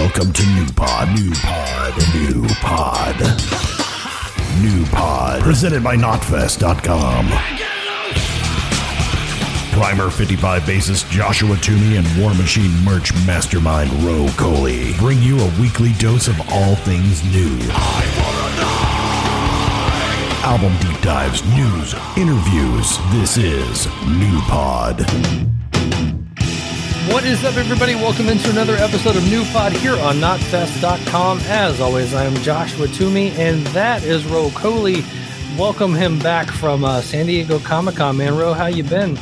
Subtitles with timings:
[0.00, 3.16] Welcome to Nu Pod, Nu Pod, Nu Pod,
[4.62, 7.28] Nu Pod, presented by Knotfest.com.
[9.72, 15.52] Primer 55 bassist Joshua Toomey and War Machine merch mastermind Ro Coley bring you a
[15.60, 17.58] weekly dose of all things new.
[20.44, 22.98] Album deep dives, news, interviews.
[23.12, 26.19] This is Nu Pod.
[27.08, 27.94] What is up, everybody?
[27.94, 31.38] Welcome into another episode of Nu Pod here on Knotfest.com.
[31.44, 35.02] As always, I am Joshua Toomey, and that is Ro Coley.
[35.58, 38.36] Welcome him back from uh, San Diego Comic Con, man.
[38.36, 39.18] Ro, how you been?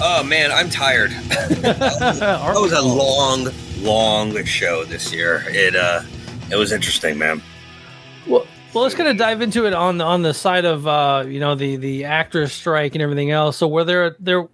[0.00, 1.10] Oh man, I'm tired.
[1.28, 3.48] that was a long,
[3.82, 5.44] long show this year.
[5.48, 6.00] It uh,
[6.50, 7.42] it was interesting, man.
[8.26, 11.38] Well, well, let's kind of dive into it on on the side of uh, you
[11.38, 13.58] know the the actors strike and everything else.
[13.58, 14.48] So were there there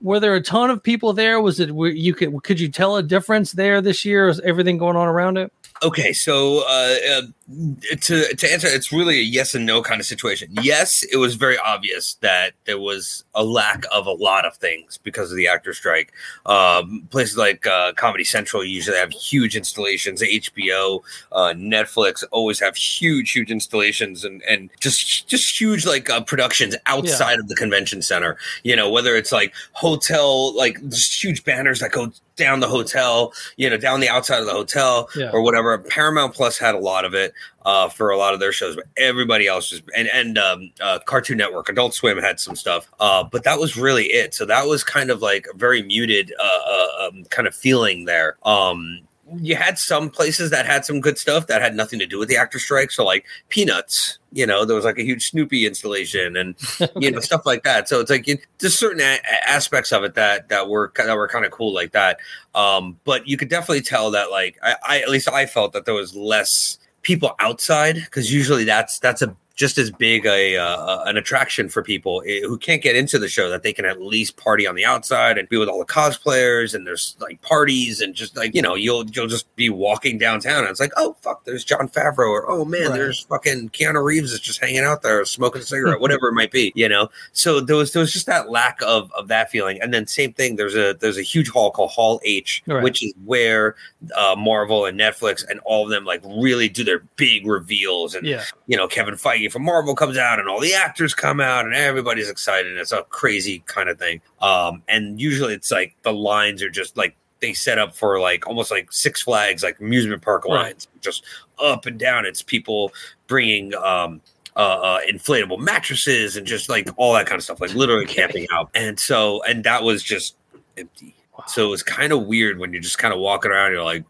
[0.00, 1.40] were there a ton of people there?
[1.40, 4.28] Was it you could could you tell a difference there this year?
[4.28, 5.52] Is everything going on around it?
[5.82, 10.06] Okay, so uh, uh, to to answer, it's really a yes and no kind of
[10.06, 10.48] situation.
[10.62, 14.98] Yes, it was very obvious that there was a lack of a lot of things
[14.98, 16.12] because of the actor strike.
[16.44, 20.20] Um, places like uh, Comedy Central usually have huge installations.
[20.20, 26.20] HBO, uh, Netflix always have huge, huge installations and and just just huge like uh,
[26.20, 27.40] productions outside yeah.
[27.40, 28.36] of the convention center.
[28.62, 33.34] You know, whether it's like hotel, like just huge banners that go down the hotel,
[33.56, 35.30] you know, down the outside of the hotel yeah.
[35.32, 35.76] or whatever.
[35.78, 37.34] Paramount Plus had a lot of it
[37.66, 40.98] uh, for a lot of their shows, but everybody else just and and um, uh,
[41.04, 44.32] Cartoon Network, Adult Swim had some stuff, uh, but that was really it.
[44.32, 48.06] So that was kind of like a very muted uh, uh, um, kind of feeling
[48.06, 48.38] there.
[48.44, 49.00] Um,
[49.36, 52.28] you had some places that had some good stuff that had nothing to do with
[52.28, 52.90] the actor strike.
[52.90, 56.54] So like Peanuts, you know, there was like a huge Snoopy installation and
[56.96, 57.88] you know stuff like that.
[57.88, 58.26] So it's like
[58.58, 61.92] there's certain a- aspects of it that that were that were kind of cool like
[61.92, 62.18] that.
[62.54, 65.84] Um, but you could definitely tell that like I, I at least I felt that
[65.84, 71.02] there was less people outside because usually that's that's a just as big a uh,
[71.04, 74.00] an attraction for people eh, who can't get into the show that they can at
[74.00, 78.00] least party on the outside and be with all the cosplayers and there's like parties
[78.00, 81.14] and just like you know you'll you'll just be walking downtown and it's like oh
[81.22, 82.92] fuck there's Jon Favreau or oh man right.
[82.92, 86.52] there's fucking Keanu Reeves is just hanging out there smoking a cigarette whatever it might
[86.52, 89.82] be you know so there was there was just that lack of of that feeling
[89.82, 92.84] and then same thing there's a there's a huge hall called Hall H right.
[92.84, 93.74] which is where
[94.16, 98.24] uh, Marvel and Netflix and all of them like really do their big reveals and
[98.24, 98.44] yeah.
[98.68, 101.74] you know Kevin Feige from Marvel comes out and all the actors come out and
[101.74, 102.76] everybody's excited.
[102.76, 104.20] It's a crazy kind of thing.
[104.40, 108.46] Um, and usually it's like the lines are just like they set up for like
[108.46, 111.02] almost like Six Flags, like amusement park lines, right.
[111.02, 111.24] just
[111.58, 112.26] up and down.
[112.26, 112.92] It's people
[113.26, 114.20] bringing um,
[114.56, 118.46] uh, uh, inflatable mattresses and just like all that kind of stuff, like literally camping
[118.52, 118.70] out.
[118.74, 120.36] And so, and that was just
[120.76, 121.14] empty.
[121.36, 121.44] Wow.
[121.46, 123.72] So it was kind of weird when you're just kind of walking around.
[123.72, 124.04] You're like,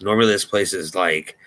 [0.00, 1.38] normally this place is like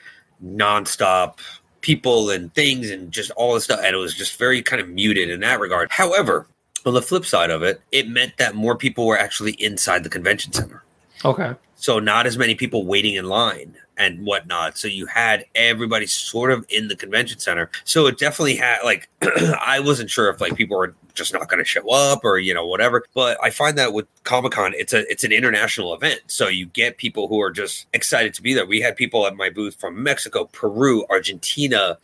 [0.43, 1.39] nonstop
[1.81, 3.79] people and things and just all this stuff.
[3.83, 5.89] And it was just very kind of muted in that regard.
[5.91, 6.47] However,
[6.85, 10.09] on the flip side of it, it meant that more people were actually inside the
[10.09, 10.83] convention center.
[11.23, 11.53] Okay.
[11.81, 14.77] So not as many people waiting in line and whatnot.
[14.77, 17.71] So you had everybody sort of in the convention center.
[17.85, 19.09] So it definitely had like
[19.65, 22.53] I wasn't sure if like people were just not going to show up or you
[22.53, 23.03] know whatever.
[23.15, 26.67] But I find that with Comic Con, it's a it's an international event, so you
[26.67, 28.67] get people who are just excited to be there.
[28.67, 31.97] We had people at my booth from Mexico, Peru, Argentina.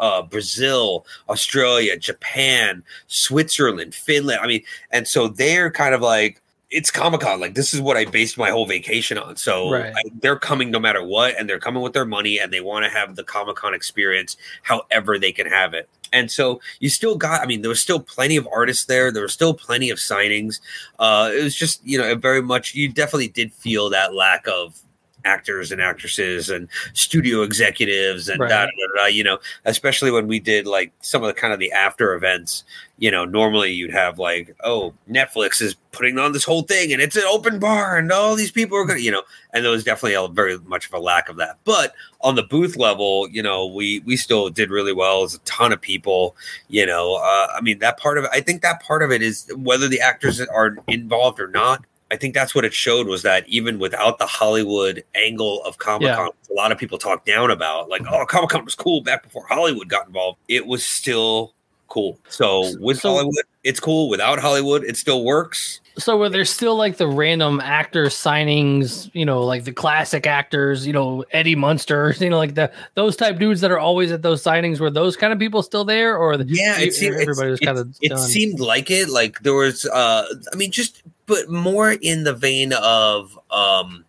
[0.00, 4.38] Uh, Brazil, Australia, Japan, Switzerland, Finland.
[4.40, 4.62] I mean,
[4.92, 6.40] and so they're kind of like,
[6.70, 7.40] it's Comic Con.
[7.40, 9.36] Like this is what I based my whole vacation on.
[9.36, 9.92] So right.
[9.94, 12.84] I, they're coming no matter what, and they're coming with their money, and they want
[12.84, 15.88] to have the Comic Con experience however they can have it.
[16.12, 17.42] And so you still got.
[17.42, 19.10] I mean, there was still plenty of artists there.
[19.10, 20.60] There was still plenty of signings.
[20.98, 22.74] Uh, it was just you know very much.
[22.74, 24.80] You definitely did feel that lack of
[25.24, 28.48] actors and actresses and studio executives and right.
[28.48, 31.58] da, da, da, you know, especially when we did like some of the kind of
[31.58, 32.64] the after events,
[32.98, 37.02] you know, normally you'd have like, oh, Netflix is putting on this whole thing and
[37.02, 39.22] it's an open bar and all these people are going you know,
[39.52, 41.58] and there was definitely a very much of a lack of that.
[41.64, 45.20] But on the booth level, you know, we we still did really well.
[45.20, 46.36] There's a ton of people,
[46.68, 47.14] you know.
[47.16, 49.88] Uh, I mean, that part of it, I think that part of it is whether
[49.88, 51.84] the actors are involved or not.
[52.10, 56.14] I think that's what it showed was that even without the Hollywood angle of Comic
[56.14, 56.54] Con, yeah.
[56.54, 59.44] a lot of people talk down about, like, oh, Comic Con was cool back before
[59.48, 60.38] Hollywood got involved.
[60.48, 61.52] It was still
[61.88, 62.18] cool.
[62.28, 64.08] So with so, Hollywood, it's cool.
[64.08, 65.80] Without Hollywood, it still works.
[65.98, 70.86] So were there still like the random actor signings, you know, like the classic actors,
[70.86, 74.22] you know, Eddie Munster, you know, like the those type dudes that are always at
[74.22, 74.80] those signings?
[74.80, 77.78] Were those kind of people still there, or the, yeah, it seemed, everybody was kind
[77.78, 78.18] of it done?
[78.18, 79.08] seemed like it.
[79.08, 84.04] Like there was, uh I mean, just but more in the vein of um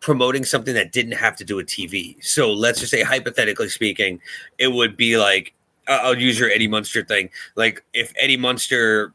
[0.00, 2.16] promoting something that didn't have to do with TV.
[2.24, 4.18] So let's just say, hypothetically speaking,
[4.58, 5.54] it would be like
[5.86, 7.30] I'll use your Eddie Munster thing.
[7.54, 9.12] Like if Eddie Munster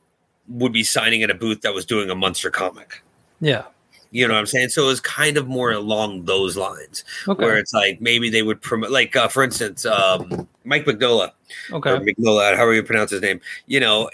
[0.48, 3.02] would be signing at a booth that was doing a Munster comic.
[3.42, 3.64] Yeah.
[4.12, 4.70] You know what I'm saying?
[4.70, 7.44] So it was kind of more along those lines, Okay.
[7.44, 11.32] where it's like maybe they would promote, like uh, for instance, um, Mike McNola,
[11.72, 11.92] Okay.
[11.92, 13.40] McNola, however you pronounce his name.
[13.68, 14.10] You know,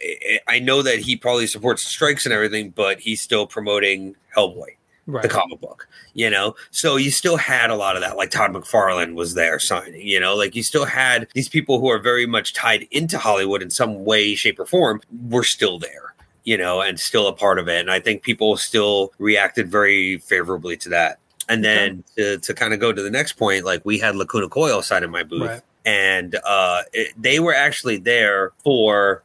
[0.47, 4.75] I, know that he probably supports strikes and everything, but he's still promoting Hellboy
[5.07, 6.55] the comic book, you know?
[6.69, 8.17] So you still had a lot of that.
[8.17, 10.35] Like Todd McFarlane was there signing, you know?
[10.35, 14.05] Like you still had these people who are very much tied into Hollywood in some
[14.05, 16.13] way, shape, or form were still there,
[16.43, 17.79] you know, and still a part of it.
[17.81, 21.17] And I think people still reacted very favorably to that.
[21.49, 24.47] And then to, to kind of go to the next point, like we had Lacuna
[24.47, 25.61] Coil sign in my booth Right.
[25.85, 29.23] And uh, it, they were actually there for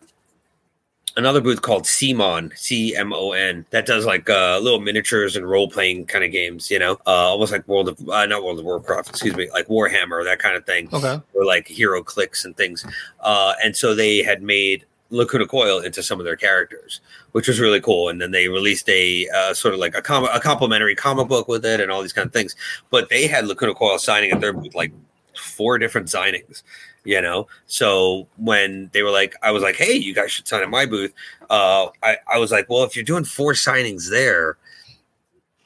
[1.18, 5.48] another booth called CMON, C M O N, that does like uh, little miniatures and
[5.48, 6.70] role playing kind of games.
[6.70, 9.66] You know, uh, almost like World of uh, not World of Warcraft, excuse me, like
[9.68, 11.20] Warhammer, that kind of thing, Okay.
[11.34, 12.84] or like HeroClix and things.
[13.20, 17.00] Uh, and so they had made Lacuna Coil into some of their characters,
[17.32, 18.08] which was really cool.
[18.08, 21.48] And then they released a uh, sort of like a, com- a complimentary comic book
[21.48, 22.56] with it and all these kind of things.
[22.90, 24.92] But they had Lacuna Coil signing at their booth like
[25.38, 26.62] four different signings,
[27.04, 27.46] you know.
[27.66, 30.86] So when they were like, I was like, hey, you guys should sign at my
[30.86, 31.12] booth.
[31.50, 34.56] Uh, I, I was like, well, if you're doing four signings there,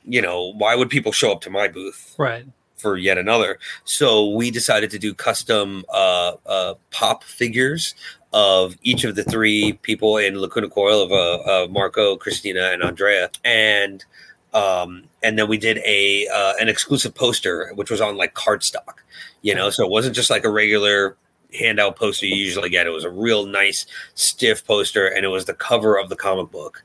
[0.04, 2.14] you know, why would people show up to my booth?
[2.18, 2.46] Right.
[2.76, 3.58] for yet another.
[3.84, 7.94] So we decided to do custom uh, uh, pop figures
[8.32, 12.82] of each of the three people in Lacuna Coil of uh, uh, Marco, Cristina, and
[12.82, 14.04] Andrea, and
[14.52, 18.98] um, and then we did a uh, an exclusive poster which was on like cardstock,
[19.42, 21.16] you know, so it wasn't just like a regular
[21.58, 22.86] handout poster you usually get.
[22.86, 26.50] It was a real nice stiff poster, and it was the cover of the comic
[26.50, 26.82] book.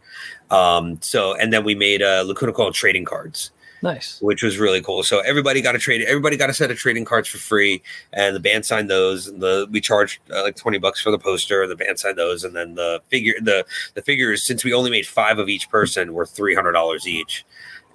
[0.52, 3.52] Um, so and then we made uh, Lacuna Coil trading cards
[3.86, 4.20] Nice.
[4.20, 5.04] which was really cool.
[5.04, 6.02] So everybody got a trade.
[6.02, 7.84] Everybody got a set of trading cards for free,
[8.14, 9.28] and the band signed those.
[9.28, 12.18] And the we charged uh, like twenty bucks for the poster, and the band signed
[12.18, 12.44] those.
[12.44, 16.14] And then the figure the the figures, since we only made five of each person,
[16.14, 17.46] were three hundred dollars each.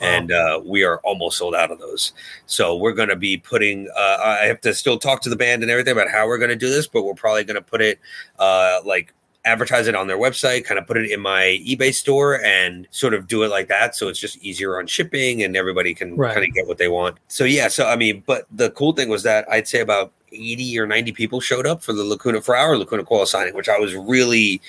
[0.00, 2.14] And uh, we are almost sold out of those.
[2.46, 3.86] So we're going to be putting.
[3.94, 6.50] Uh, I have to still talk to the band and everything about how we're going
[6.50, 7.98] to do this, but we're probably going to put it
[8.38, 9.12] uh, like
[9.44, 13.14] advertise it on their website, kind of put it in my eBay store and sort
[13.14, 13.96] of do it like that.
[13.96, 16.34] So it's just easier on shipping and everybody can Right.
[16.34, 17.16] kind of get what they want.
[17.28, 20.78] So yeah, so I mean, but the cool thing was that I'd say about 80
[20.78, 23.78] or 90 people showed up for the Lacuna for our Lacuna Coil signing, which I
[23.78, 24.60] was really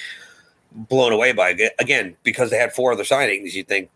[0.72, 1.56] blown away by.
[1.80, 3.90] Again, because they had four other signings, you'd think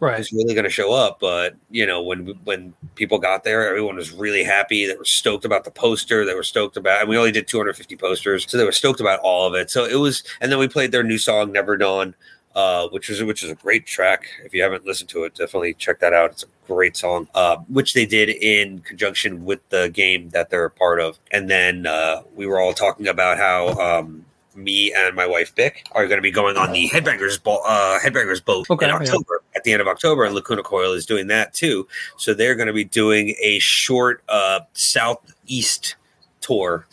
[0.00, 0.16] Right.
[0.16, 1.18] who's really going to show up.
[1.20, 4.86] But you know, when when people got there, everyone was really happy.
[4.86, 6.24] They were stoked about the poster.
[6.24, 9.20] They were stoked about, and we only did 250 posters, so they were stoked about
[9.20, 9.70] all of it.
[9.70, 12.14] So it was, and then we played their new song "Never Dawn."
[12.54, 14.26] Uh, which is which is a great track.
[14.44, 16.32] If you haven't listened to it, definitely check that out.
[16.32, 20.64] It's a great song, uh, which they did in conjunction with the game that they're
[20.64, 21.20] a part of.
[21.30, 24.24] And then uh, we were all talking about how um,
[24.56, 28.00] me and my wife Bick are going to be going on the Headbangers bo- uh,
[28.00, 29.12] Headbangers boat Okay, in yeah.
[29.58, 31.88] At the end of October, and Lacuna Coil is doing that too.
[32.16, 35.96] So they're going to be doing a short uh, southeast
[36.40, 36.86] tour.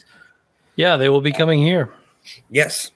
[0.76, 1.94] Yeah, they will be coming here.
[2.50, 2.90] Yes.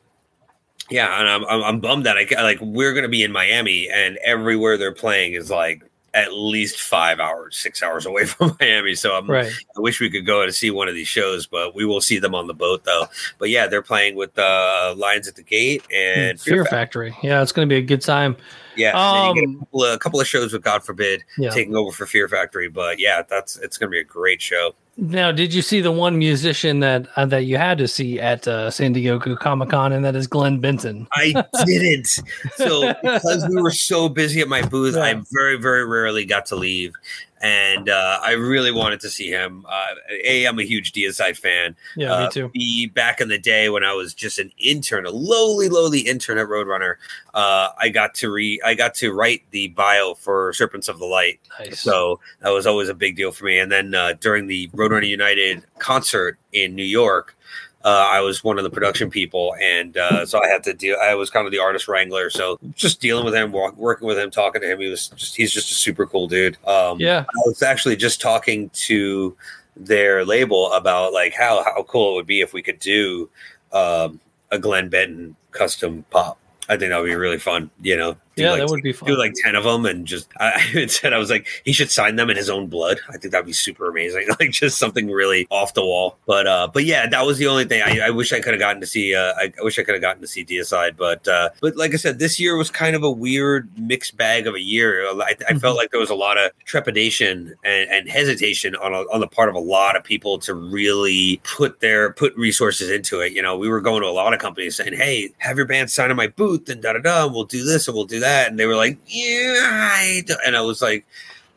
[0.89, 3.87] Yeah, and I'm I'm, I'm bummed that I like we're going to be in Miami,
[3.89, 5.83] and everywhere they're playing is like
[6.15, 8.95] at least five hours, six hours away from Miami.
[8.95, 9.51] So I'm Right.
[9.77, 12.17] I wish we could go to see one of these shows, but we will see
[12.17, 13.05] them on the boat though.
[13.37, 17.15] But yeah, they're playing with uh, Lions at the Gate and Fear Factory.
[17.21, 18.35] Yeah, it's going to be a good time.
[18.79, 21.23] Yeah, and you get Um, a couple, of, a couple of shows with God forbid
[21.37, 21.49] Yeah.
[21.51, 22.69] taking over for Fear Factory.
[22.69, 24.73] But yeah, that's it's going to be a great show.
[25.01, 28.45] Now, did you see the one musician that uh, that you had to see at
[28.49, 31.07] uh, San Diego Comic Con, and that is Glenn Benton?
[31.13, 31.33] I
[31.65, 32.19] didn't.
[32.55, 36.57] So because we were so busy at my booth, I very, very rarely got to
[36.57, 36.93] leave.
[37.41, 39.65] And uh, I really wanted to see him.
[39.67, 41.75] Uh, a, I'm a huge Deicide fan.
[41.95, 42.49] Yeah, uh, me too.
[42.49, 46.37] B, back in the day when I was just an intern, a lowly, lowly intern
[46.37, 46.95] at Roadrunner,
[47.33, 51.05] uh, I got to re, I got to write the bio for Serpents of the
[51.05, 51.39] Light.
[51.59, 51.79] Nice.
[51.79, 53.59] So that was always a big deal for me.
[53.59, 57.37] And then uh, during the Roadrunner United concert in New York,
[57.83, 60.97] uh, I was one of the production people, and uh, so I had to deal.
[61.01, 64.17] I was kind of the artist wrangler, so just dealing with him, walk, working with
[64.17, 64.79] him, talking to him.
[64.79, 66.57] He was just—he's just a super cool dude.
[66.67, 69.35] Um, yeah, I was actually just talking to
[69.77, 73.29] their label about like how how cool it would be if we could do
[73.71, 74.19] um,
[74.51, 76.37] a Glenn Benton custom pop.
[76.67, 77.71] I think that would be really fun.
[77.81, 79.07] You know, Yeah, like, that would be fun.
[79.09, 82.15] Do like ten of them, and just I, said I was like he should sign
[82.15, 82.99] them in his own blood.
[83.09, 84.27] I think that'd be super amazing.
[84.39, 86.17] Like just something really off the wall.
[86.25, 87.81] But uh, but yeah, that was the only thing.
[87.81, 89.13] I, I wish I could have gotten to see.
[89.15, 90.95] Uh, I, I wish I could have gotten to see Deicide.
[90.97, 94.47] But uh, but like I said, this year was kind of a weird mixed bag
[94.47, 95.05] of a year.
[95.05, 95.57] I, I Mm-hmm.
[95.57, 99.27] felt like there was a lot of trepidation and, and hesitation on a, on the
[99.27, 103.33] part of a lot of people to really put their put resources into it.
[103.33, 105.91] You know, we were going to a lot of companies saying, "Hey, have your band
[105.91, 107.27] sign in my booth and da da da.
[107.27, 110.55] We'll do this and we'll do that." And they were like, "Yeah," I don't-" and
[110.57, 111.05] I was like.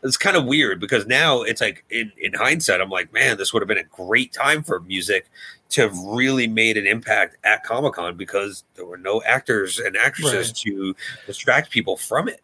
[0.05, 3.53] It's kind of weird because now it's like in, in hindsight, I'm like, man, this
[3.53, 5.31] would have been a great time for music
[5.69, 9.97] to have really made an impact at Comic Con because there were no actors and
[9.97, 10.57] actresses Right.
[10.57, 10.97] to
[11.29, 12.41] distract people from it.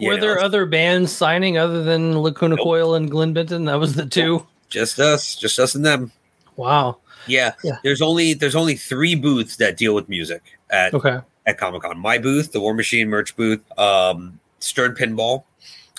[0.00, 0.20] Were know?
[0.20, 2.64] there other bands signing other than Lacuna Nope.
[2.64, 3.66] Coil and Glenn Benton?
[3.66, 4.44] That was the two.
[4.68, 6.10] just us, just us and them.
[6.56, 6.96] Wow.
[7.28, 7.52] Yeah.
[7.62, 7.76] Yeah.
[7.84, 11.20] There's only there's only three booths that deal with music at Okay.
[11.46, 11.98] At Comic Con.
[11.98, 15.44] My booth, the War Machine merch booth, um, Stern Pinball,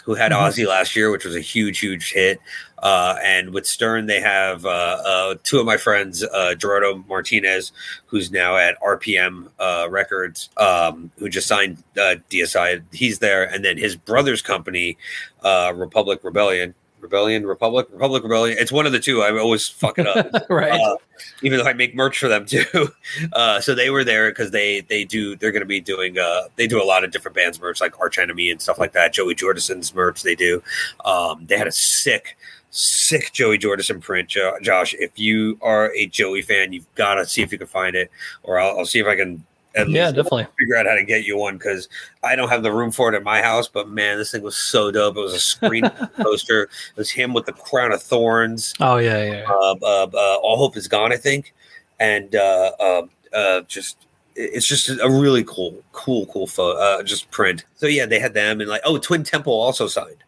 [0.03, 0.47] who had Mhm.
[0.47, 2.39] Ozzy last year, which was a huge, huge hit.
[2.81, 7.71] Uh, and with Stern, they have uh, uh, two of my friends, uh, Gerardo Martinez,
[8.05, 12.83] who's now at RPM uh, Records, um, who just signed uh, DSI.
[12.93, 14.97] He's there, and then his brother's company,
[15.43, 16.75] uh, Republic Rebellion.
[16.99, 18.57] Rebellion, Republic, Republic Rebellion.
[18.59, 19.21] It's one of the two.
[19.21, 20.71] I always fuck it up right.
[20.79, 20.97] uh,
[21.41, 22.63] even though I make merch for them too.
[23.33, 26.43] Uh, so they were there because they they do they're going to be doing uh
[26.55, 29.13] they do a lot of different bands merch like Arch Enemy and stuff like that.
[29.13, 30.61] Joey Jordison's merch they do.
[31.05, 32.37] Um, they had a sick
[32.69, 34.93] sick Joey Jordison print, Jo- Josh.
[34.93, 38.11] If you are a Joey fan, you've got to see if you can find it,
[38.43, 39.43] or I'll, I'll see if I can.
[39.77, 40.48] At yeah, least definitely.
[40.60, 41.88] figure out how to get you one because
[42.24, 43.67] I don't have the room for it at my house.
[43.67, 45.17] But man, this thing was so dope.
[45.17, 46.63] It was a screen poster.
[46.63, 49.46] It was him with the crown of thorns Oh yeah, yeah.
[49.48, 51.53] uh, uh, uh, All Hope Is Gone, I think,
[52.00, 53.01] and uh, uh,
[53.34, 57.65] uh, just it's just a really cool, cool, cool photo, uh, just print.
[57.75, 60.24] So yeah, they had them and like oh, Twin Temple also signed.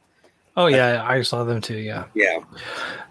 [0.58, 1.78] Oh yeah, I saw them too.
[1.78, 2.06] Yeah.
[2.14, 2.40] Yeah,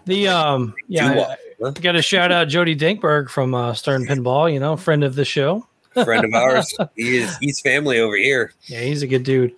[0.05, 1.75] The um yeah, Do what?
[1.77, 4.51] I got to shout out Jody Dankberg from uh, Stern Pinball.
[4.53, 5.65] You know, friend of the show.
[5.93, 6.75] Friend of ours.
[6.95, 8.53] He is he's family over here.
[8.65, 9.55] Yeah, he's a good dude.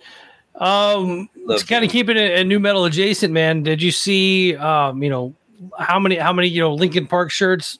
[0.56, 3.62] Um, Love kind of keeping it a, nu metal adjacent, man.
[3.62, 5.34] Did you see, um, you know,
[5.78, 7.78] how many, how many, you know, Linkin Park shirts?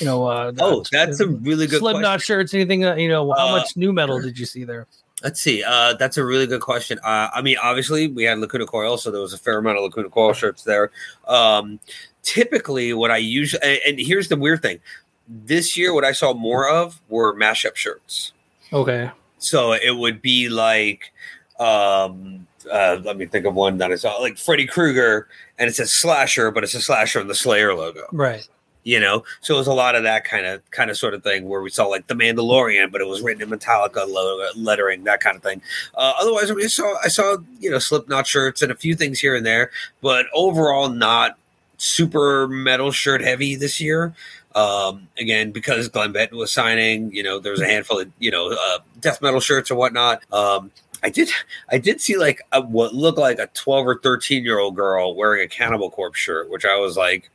[0.00, 2.20] You know, uh, Oh, that's a really good Slipknot question.
[2.36, 2.54] shirts.
[2.54, 2.84] Anything?
[2.84, 4.86] Uh, you know, how Uh, much nu metal did you see there?
[5.22, 5.62] Let's see.
[5.62, 6.98] Uh, that's a really good question.
[7.04, 9.84] Uh, I mean, obviously, we had Lacuna Coil, so there was a fair amount of
[9.84, 10.90] Lacuna Coil shirts there.
[11.28, 11.78] Um,
[12.22, 14.80] typically, what I usually and, and here's the weird thing:
[15.28, 18.32] this year, what I saw more of were mashup shirts.
[18.72, 19.10] Okay.
[19.38, 21.12] So it would be like,
[21.58, 25.28] um, uh, let me think of one that I saw, like Freddy Krueger,
[25.58, 28.06] and it's a slasher, but it's a slasher in the Slayer logo.
[28.12, 28.46] Right.
[28.86, 31.22] You know, so it was a lot of that kind of kind of sort of
[31.22, 35.04] thing where we saw like the Mandalorian, but it was written in Metallica logo, lettering,
[35.04, 35.62] that kind of thing.
[35.94, 39.20] Uh, otherwise, I, mean, saw I saw you know Slipknot shirts and a few things
[39.20, 39.70] here and there,
[40.02, 41.38] but overall not
[41.78, 44.14] super metal shirt heavy this year.
[44.54, 48.30] Um, again, because Glenn Benton was signing, you know, there was a handful of you
[48.30, 50.22] know uh, death metal shirts or whatnot.
[50.32, 50.70] Um,
[51.02, 51.28] I did
[51.70, 55.14] I did see like a, what looked like a twelve or thirteen year old girl
[55.14, 57.30] wearing a Cannibal Corpse shirt, which I was like.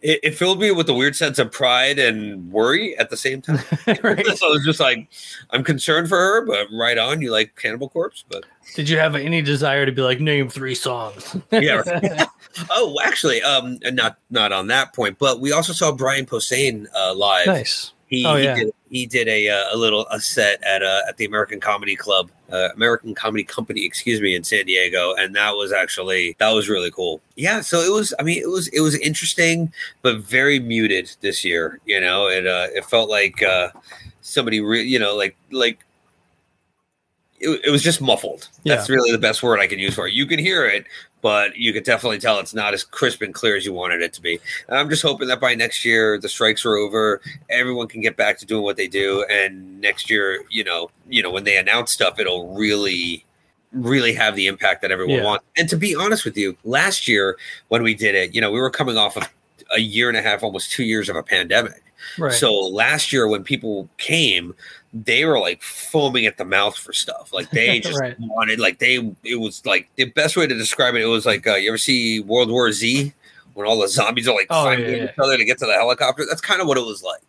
[0.00, 3.42] It, it filled me with a weird sense of pride and worry at the same
[3.42, 3.58] time.
[4.02, 4.24] right.
[4.36, 5.08] so I was just like,
[5.50, 7.20] I'm concerned for her, but right on.
[7.20, 10.74] You like Cannibal Corpse, but Did you have any desire to be like name three
[10.74, 11.36] songs?
[11.50, 11.82] Yeah,
[12.70, 17.14] oh, actually, um, not not on that point, but we also saw Brian Posehn uh,
[17.14, 17.46] live.
[17.46, 17.92] nice.
[18.08, 21.18] He, Oh, he did he did a uh, a little a set at uh, at
[21.18, 25.54] the American Comedy Club, uh, American Comedy Company, excuse me, in San Diego, and that
[25.54, 27.20] was actually that was really cool.
[27.36, 28.14] Yeah, so it was.
[28.18, 29.72] I mean, it was it was interesting,
[30.02, 31.80] but very muted this year.
[31.84, 33.68] You know, it uh, it felt like uh,
[34.22, 35.80] somebody, re- you know, like like.
[37.40, 38.48] It, it was just muffled.
[38.64, 40.14] That's really the best word I can use for it.
[40.14, 40.86] You can hear it,
[41.20, 44.12] but you could definitely tell it's not as crisp and clear as you wanted it
[44.14, 44.40] to be.
[44.68, 48.16] And I'm just hoping that by next year the strikes are over, everyone can get
[48.16, 51.56] back to doing what they do, and next year, you know, you know, when they
[51.56, 53.24] announce stuff, it'll really,
[53.72, 55.24] really have the impact that everyone Yeah.
[55.24, 55.44] wants.
[55.56, 57.36] And to be honest with you, last year
[57.68, 59.28] when we did it, you know, we were coming off of
[59.74, 61.82] a year and a half, almost two years of a pandemic.
[62.18, 62.32] Right.
[62.32, 64.54] So last year when people came,
[64.94, 67.32] they were like foaming at the mouth for stuff.
[67.32, 68.16] Like they just Right.
[68.18, 71.02] wanted, like they, it was like the best way to describe it.
[71.02, 73.12] It was like uh, you ever see World War Z
[73.54, 75.04] when all the zombies are like Oh, fighting yeah, yeah.
[75.04, 76.24] each other to get to the helicopter.
[76.28, 77.22] That's kind of what it was like.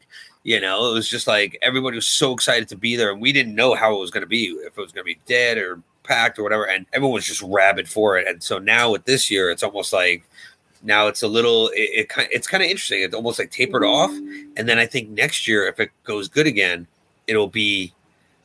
[0.44, 3.34] You know, it was just like everybody was so excited to be there, and we
[3.34, 5.58] didn't know how it was going to be, if it was going to be dead
[5.58, 6.64] or packed or whatever.
[6.66, 8.26] And everyone was just rabid for it.
[8.26, 10.24] And so now with this year, it's almost like
[10.84, 13.02] now it's a little it, it it's kind of interesting.
[13.02, 16.48] It's almost like tapered off, and then I think next year, if it goes good
[16.48, 16.88] again,
[17.28, 17.94] it'll be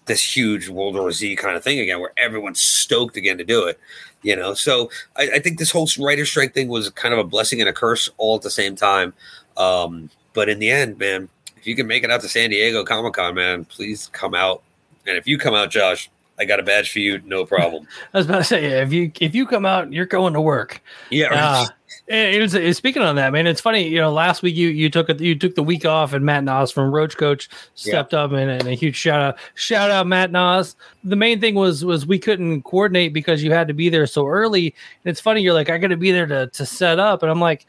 [0.07, 3.67] this huge World War Z kind of thing again, where everyone's stoked again to do
[3.67, 3.79] it.
[4.23, 7.25] You know, so I, I think this whole writer strike thing was kind of a
[7.25, 9.13] blessing and a curse all at the same time.
[9.57, 12.85] Um, but in the end, man, if you can make it out to San Diego
[12.85, 14.63] Comic Con, man, please come out.
[15.07, 17.87] And if you come out, Josh, I got a badge for you, no problem.
[18.15, 20.83] I was about to say, if you if you come out, you're going to work.
[21.11, 21.33] Yeah.
[21.33, 21.67] Uh,
[22.07, 23.89] it was, it, speaking on that, man, it's funny.
[23.89, 26.45] You know, last week you you took it, you took the week off, and Matt
[26.45, 28.21] Nas from Roach Coach stepped yeah.
[28.21, 30.77] up, and, and, a huge shout out, shout out Matt Nas.
[31.03, 34.27] The main thing was was we couldn't coordinate because you had to be there so
[34.27, 34.75] early.
[35.05, 37.31] And it's funny, you're like, I got to be there to to set up, and
[37.31, 37.65] I'm like,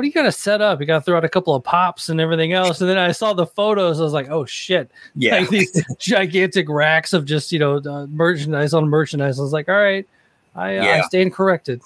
[0.00, 0.80] what do you got to set up?
[0.80, 2.80] You got to throw out a couple of pops and everything else.
[2.80, 4.00] And then I saw the photos.
[4.00, 4.90] I was like, oh shit.
[5.14, 5.40] Yeah.
[5.40, 9.38] Like these gigantic racks of just, you know, uh, merchandise on merchandise.
[9.38, 10.08] I was like, all right,
[10.56, 10.92] I, uh, yeah.
[10.92, 11.82] I stand corrected.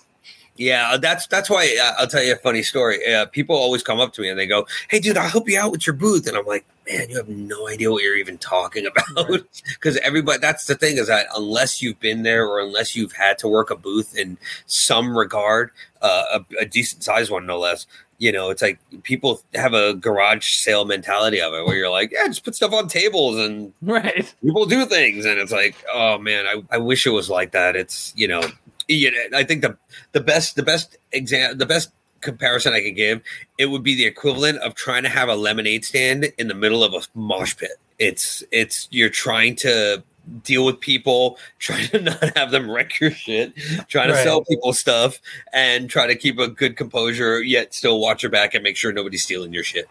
[0.56, 3.04] Yeah, uh, that's that's why uh, I'll tell you a funny story.
[3.12, 5.58] Uh, people always come up to me and they go, "Hey, dude, I'll help you
[5.58, 8.38] out with your booth," and I'm like, "Man, you have no idea what you're even
[8.38, 9.26] talking about."
[9.66, 10.04] Because right.
[10.04, 13.48] everybody, that's the thing is that unless you've been there or unless you've had to
[13.48, 18.32] work a booth in some regard, uh, a, a decent sized one no less, you
[18.32, 22.26] know, it's like people have a garage sale mentality of it where you're like, yeah,
[22.26, 24.34] just put stuff on tables and right.
[24.42, 25.24] people do things.
[25.24, 27.76] And it's like, oh man, I, I wish it was like that.
[27.76, 28.42] It's, you know,
[28.88, 29.76] you know, I think the
[30.12, 31.90] the best the best exam the best
[32.20, 33.22] comparison I can give,
[33.58, 36.82] it would be the equivalent of trying to have a lemonade stand in the middle
[36.82, 37.72] of a mosh pit.
[37.98, 40.02] It's it's you're trying to
[40.42, 43.54] deal with people, trying to not have them wreck your shit,
[43.88, 44.24] trying to right.
[44.24, 45.20] sell people stuff,
[45.52, 48.92] and try to keep a good composure, yet still watch your back and make sure
[48.92, 49.88] nobody's stealing your shit.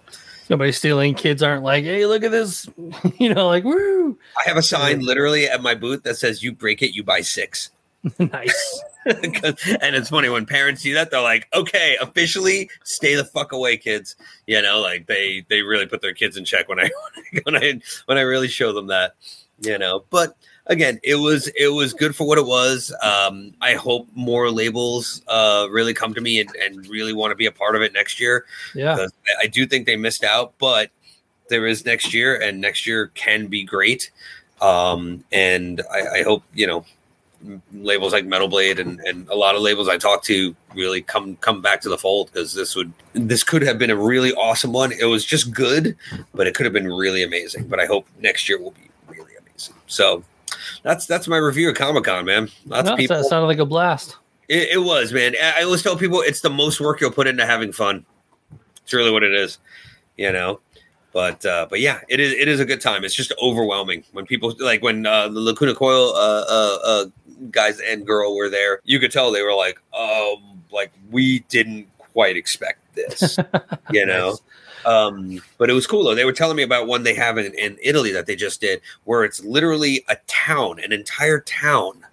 [0.50, 1.14] Nobody's stealing.
[1.14, 2.68] Kids aren't like, hey, look at this.
[3.18, 4.18] you know, like, woo.
[4.38, 7.22] I have a sign literally at my booth that says, you break it, you buy
[7.22, 7.72] six.
[8.20, 8.84] nice.
[9.06, 13.78] and it's funny when parents see that they're like, "Okay, officially, stay the fuck away,
[13.78, 16.90] kids." You know, like they they really put their kids in check when I
[17.44, 19.16] when I when I really show them that.
[19.64, 20.36] You know, but
[20.68, 22.94] again, it was it was good for what it was.
[23.02, 27.36] Um, I hope more labels uh, really come to me and, and really want to
[27.36, 28.46] be a part of it next year.
[28.74, 29.08] Yeah,
[29.42, 30.92] I do think they missed out, but
[31.50, 34.12] there is next year, and next year can be great.
[34.62, 36.86] Um, and I, I hope you know
[37.74, 41.36] labels like Metal Blade and, and a lot of labels I talk to really come
[41.38, 44.72] come back to the fold because this would this could have been a really awesome
[44.72, 44.92] one.
[44.92, 45.96] It was just good,
[46.34, 47.68] but it could have been really amazing.
[47.68, 48.90] But I hope next year will be.
[49.94, 50.24] So
[50.82, 52.50] that's that's my review of Comic Con, man.
[52.66, 53.18] Lots no, of people.
[53.18, 54.18] That sounded like a blast.
[54.50, 55.36] It, it was, man.
[55.42, 58.06] I always tell people it's the most work you'll put into having fun.
[58.84, 59.60] It's really what it is,
[60.18, 60.60] you know.
[61.14, 63.04] But uh, but yeah, it is it is a good time.
[63.04, 67.06] It's just overwhelming when people like when uh, the Lacuna Coil uh, uh, uh
[67.52, 68.80] guys and girl were there.
[68.84, 73.38] You could tell they were like, um, like we didn't quite expect this,
[73.92, 74.32] you know.
[74.32, 74.42] Nice.
[74.86, 76.16] Um, but it was cool though.
[76.16, 78.82] They were telling me about one they have in, in Italy that they just did,
[79.04, 82.06] where it's literally a town, an entire town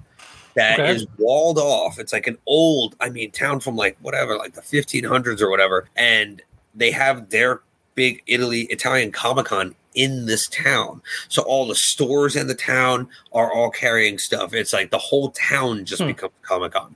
[0.54, 0.90] that okay.
[0.90, 1.98] is walled off.
[1.98, 5.88] It's like an old, I mean, town from like whatever, like the 1500s or whatever,
[5.96, 6.42] and
[6.74, 7.62] they have their
[7.94, 11.02] big Italy Italian Comic Con in this town.
[11.28, 14.54] So all the stores in the town are all carrying stuff.
[14.54, 16.08] It's like the whole town just hmm.
[16.08, 16.94] becomes Comic Con,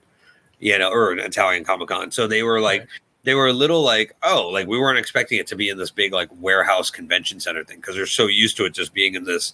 [0.60, 2.10] you know, or an Italian Comic Con.
[2.10, 2.88] So they were like, right.
[3.24, 5.90] They were a little like, oh, like we weren't expecting it to be in this
[5.90, 9.24] big like warehouse convention center thing because they're so used to it just being in
[9.24, 9.52] this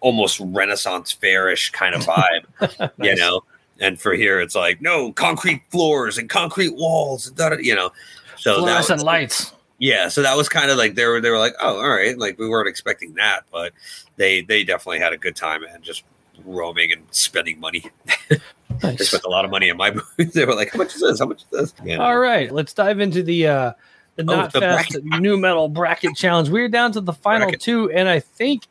[0.00, 2.44] almost Renaissance fairish kind of vibe,
[2.98, 3.08] nice.
[3.08, 3.42] you know.
[3.78, 7.92] And for here, it's like no concrete floors and concrete walls, you know.
[8.36, 11.54] So fluorescent lights yeah so that was kind of like they were they were like
[11.60, 13.72] oh all right like we weren't expecting that but
[14.16, 16.04] they they definitely had a good time and just
[16.44, 17.84] roaming and spending money.
[18.82, 18.98] Nice.
[18.98, 20.32] they spent a lot of money in my booth.
[20.32, 21.18] They were like how much is this?
[21.18, 21.74] How much is this?
[21.84, 21.96] Yeah.
[21.96, 23.72] all right let's dive into the uh
[24.16, 26.48] the oh, not the fast nu metal bracket challenge.
[26.48, 27.60] We're down to the final bracket.
[27.60, 28.62] two and i think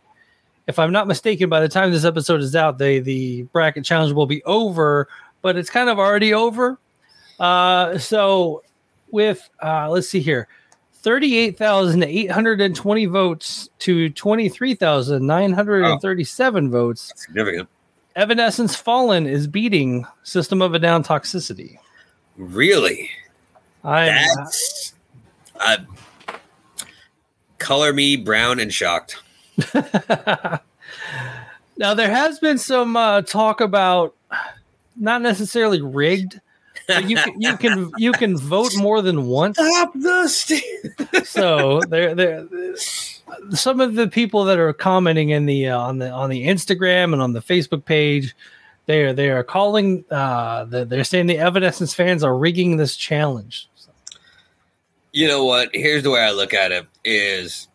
[0.65, 4.13] if i'm not mistaken by the time this episode is out they the bracket challenge
[4.13, 5.07] will be over
[5.43, 6.79] but it's kind of already over.
[7.39, 8.63] Uh so
[9.11, 10.47] with uh let's see here
[11.01, 17.13] 38,820 votes to 23,937 oh, votes.
[17.15, 17.69] significant.
[18.15, 21.77] Evanescence Fallen is beating System of a Down Toxicity.
[22.35, 23.09] Really?
[23.83, 24.93] I That's
[25.59, 25.77] uh,
[27.59, 29.21] color me brown and shocked.
[31.77, 34.15] now there has been some uh, talk about
[34.97, 36.41] not necessarily rigged,
[36.97, 39.57] you can you can you can vote more than once.
[39.57, 40.63] Stop the st-
[41.25, 42.47] so there there
[43.51, 47.13] some of the people that are commenting in the uh, on the on the Instagram
[47.13, 48.35] and on the Facebook page,
[48.85, 52.95] they are they are calling uh the, they're saying the Evanescence fans are rigging this
[52.95, 53.69] challenge.
[53.75, 53.91] So.
[55.11, 55.69] You know what?
[55.73, 57.67] Here's the way I look at it: is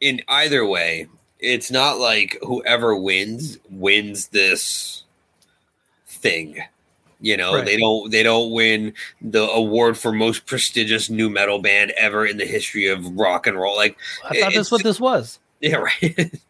[0.00, 1.08] in either way,
[1.38, 5.04] it's not like whoever wins wins this
[6.06, 6.60] thing.
[7.20, 7.64] You know, Right.
[7.64, 12.36] they don't they don't win the award for most prestigious nu metal band ever in
[12.36, 13.74] the history of rock and roll.
[13.76, 13.96] Like,
[14.28, 15.38] I thought that's what this was.
[15.60, 16.40] yeah, right.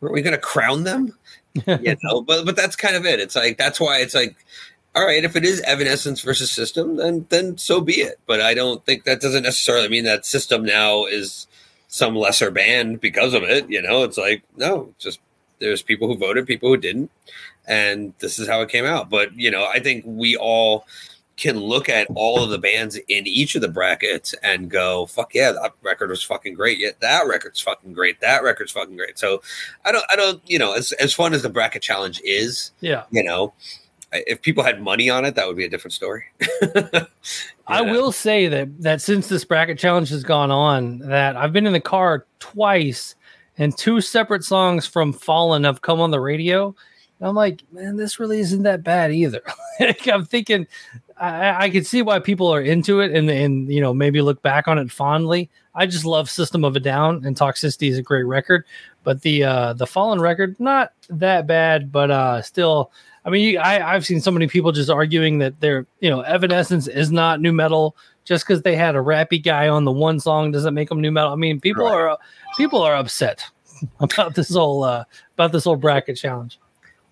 [0.00, 1.16] Were we gonna crown them?
[1.66, 3.20] you know, but but that's kind of it.
[3.20, 4.36] It's like that's why it's like,
[4.96, 8.18] all right, if it is Evanescence versus System, then then so be it.
[8.26, 11.46] But I don't think that doesn't necessarily mean that System now is
[11.86, 13.68] some lesser band because of it.
[13.70, 15.20] You know, it's like no, just
[15.60, 17.10] there's people who voted, people who didn't,
[17.66, 19.08] and this is how it came out.
[19.10, 20.86] But you know, I think we all
[21.36, 25.34] can look at all of the bands in each of the brackets and go, "Fuck
[25.34, 28.20] yeah, that record was fucking great." Yeah, that record's fucking great.
[28.20, 29.18] That record's fucking great.
[29.18, 29.40] So
[29.84, 33.04] I don't, I don't, you know, as as fun as the bracket challenge is, Yeah.
[33.10, 33.54] you know,
[34.12, 36.24] if people had money on it, that would be a different story.
[37.66, 41.66] I will say that that since this bracket challenge has gone on, that I've been
[41.66, 43.14] in the car twice
[43.60, 46.74] and two separate songs from Fallen have come on the radio.
[47.20, 49.42] And I'm like, man, this really isn't that bad either.
[49.80, 50.66] Like, I'm thinking
[51.16, 54.42] I, I could see why people are into it and and you know maybe look
[54.42, 55.48] back on it fondly.
[55.74, 58.66] I just love System of a Down and Toxicity is a great record,
[59.04, 62.92] but the uh the Fallen record not that bad, but uh still
[63.24, 66.20] I mean, you, I, I've seen so many people just arguing that they're, you know,
[66.20, 67.96] Evanescence is not nu metal
[68.30, 71.10] just because they had a rappy guy on the one song doesn't make them nu
[71.10, 71.32] metal.
[71.32, 71.92] I mean, people Right.
[71.94, 72.16] are
[72.56, 73.44] people are upset
[74.00, 75.02] about this whole uh,
[75.34, 76.60] about this whole bracket challenge.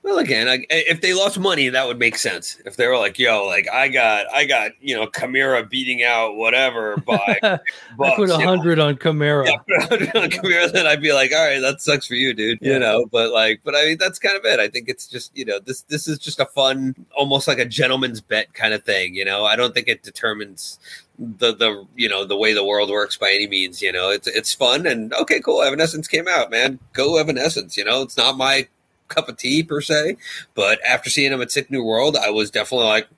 [0.09, 2.57] Well, again, like, if they lost money, that would make sense.
[2.65, 6.37] If they were like, "Yo, like I got, I got, you know, Chimaira beating out
[6.37, 7.59] whatever by I
[7.99, 9.45] bucks," put a hundred on Chimaira.
[9.45, 12.59] Yeah, hundred on Chimaira, then I'd be like, "All right, that sucks for you, dude."
[12.63, 12.73] Yeah.
[12.73, 14.59] You know, but like, but I mean, that's kind of it.
[14.59, 17.67] I think it's just, you know, this this is just a fun, almost like a
[17.67, 19.15] gentleman's bet kind of thing.
[19.15, 20.79] You know, I don't think it determines
[21.19, 23.83] the the you know the way the world works by any means.
[23.83, 25.63] You know, it's it's fun and okay, cool.
[25.63, 26.79] Evanescence came out, man.
[26.95, 27.77] Go Evanescence.
[27.77, 28.69] You know, it's not my
[29.09, 30.17] cup of tea per se,
[30.55, 33.09] but after seeing them at Sick New World, I was definitely like,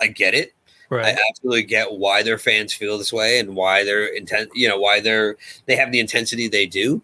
[0.00, 0.54] I get it.
[0.90, 1.14] Right.
[1.14, 4.78] I absolutely get why their fans feel this way and why they're intent, you know,
[4.78, 5.36] why they're
[5.66, 7.00] they have the intensity they do.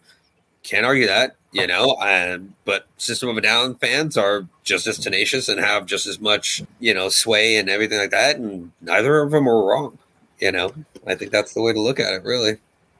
[0.64, 1.96] Can't argue that, you know.
[2.00, 6.20] Um, but System of a Down fans are just as tenacious and have just as
[6.20, 8.36] much, you know, sway and everything like that.
[8.36, 9.98] And neither of them are wrong.
[10.40, 10.72] You know,
[11.06, 12.24] I think that's the way to look at it.
[12.24, 12.56] Really,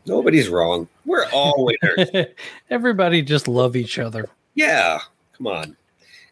[0.07, 0.87] nobody's wrong.
[1.05, 2.27] We're all winners.
[2.71, 4.29] Everybody just love each other.
[4.55, 5.01] yeah,
[5.37, 5.77] come on.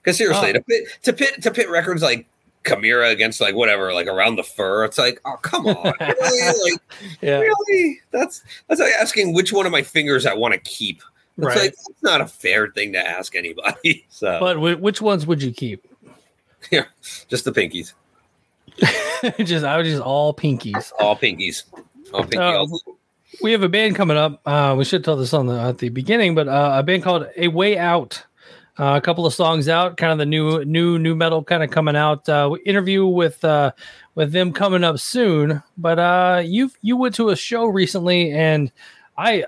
[0.03, 0.53] Because seriously, Oh.
[0.55, 2.27] to pit to pit to pit records like.
[2.65, 4.87] Chimaira against like whatever, like around the fur.
[4.87, 6.71] It's like, oh come on, really?
[6.73, 6.81] Like
[7.21, 7.41] Yeah.
[7.41, 8.01] really?
[8.11, 11.03] That's that's like asking which one of my fingers I want to keep.
[11.37, 11.59] It's Right.
[11.59, 14.07] like that's not a fair thing to ask anybody.
[14.09, 15.85] So But wh- which ones would you keep?
[16.71, 16.85] Yeah,
[17.29, 17.93] just the pinkies,
[19.45, 20.91] just I would just all pinkies.
[20.99, 21.65] all pinkies,
[22.15, 22.39] all pinky.
[22.39, 22.67] Uh,
[23.43, 24.41] we have a band coming up.
[24.47, 27.27] Uh, we should tell this on the at the beginning, but uh, a band called
[27.37, 28.25] A Way Out.
[28.77, 31.71] Uh, a couple of songs out, kind of the new new nu metal kind of
[31.71, 32.29] coming out.
[32.29, 33.71] Uh, interview with uh,
[34.17, 35.63] with them coming up soon.
[35.79, 38.73] But uh, you you went to a show recently, and
[39.17, 39.45] I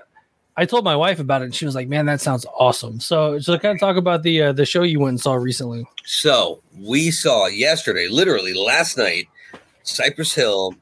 [0.55, 3.37] I told my wife about it, and she was like, "Man, that sounds awesome." So
[3.39, 5.85] so kind of talk about the uh, the show you went and saw recently.
[6.05, 9.27] So we saw yesterday, literally last night,
[9.83, 10.73] Cypress Hill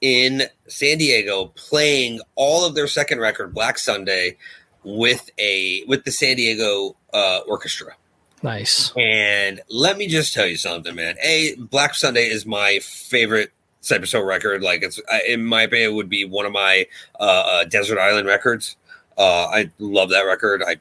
[0.00, 4.36] in San Diego playing all of their second record, Black Sunday,
[4.84, 7.94] with a with the San Diego uh, orchestra.
[8.42, 8.92] Nice.
[8.96, 11.16] And let me just tell you something, man.
[11.22, 14.62] A Black Sunday is my favorite Cypress Hill record.
[14.62, 16.86] Like it's in my opinion, it would be one of my
[17.18, 18.76] uh, uh, Desert Island records.
[19.18, 20.62] Uh, I love that record.
[20.66, 20.76] I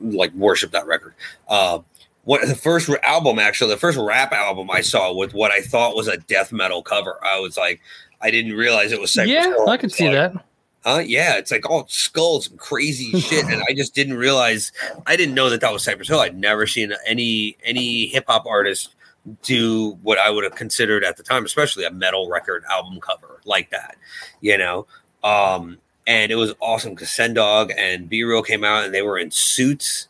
[0.00, 1.14] like worship that record.
[1.46, 1.80] Uh,
[2.24, 5.94] what the first album, actually, the first rap album I saw with what I thought
[5.94, 7.18] was a death metal cover.
[7.24, 7.80] I was like,
[8.20, 9.68] I didn't realize it was Cypress Yeah, Hill.
[9.68, 10.44] I can see Like, that.
[10.84, 11.02] Huh?
[11.04, 14.70] Yeah, it's like all skulls and crazy shit, and I just didn't realize.
[15.06, 16.20] I didn't know that that was Cypress Hill.
[16.20, 18.94] I'd never seen any any hip hop artist
[19.42, 23.40] do what I would have considered at the time, especially a metal record album cover
[23.46, 23.96] like that.
[24.42, 24.86] You know,
[25.22, 29.02] um, and it was awesome because Sen Dog and B Real came out, and they
[29.02, 30.08] were in suits.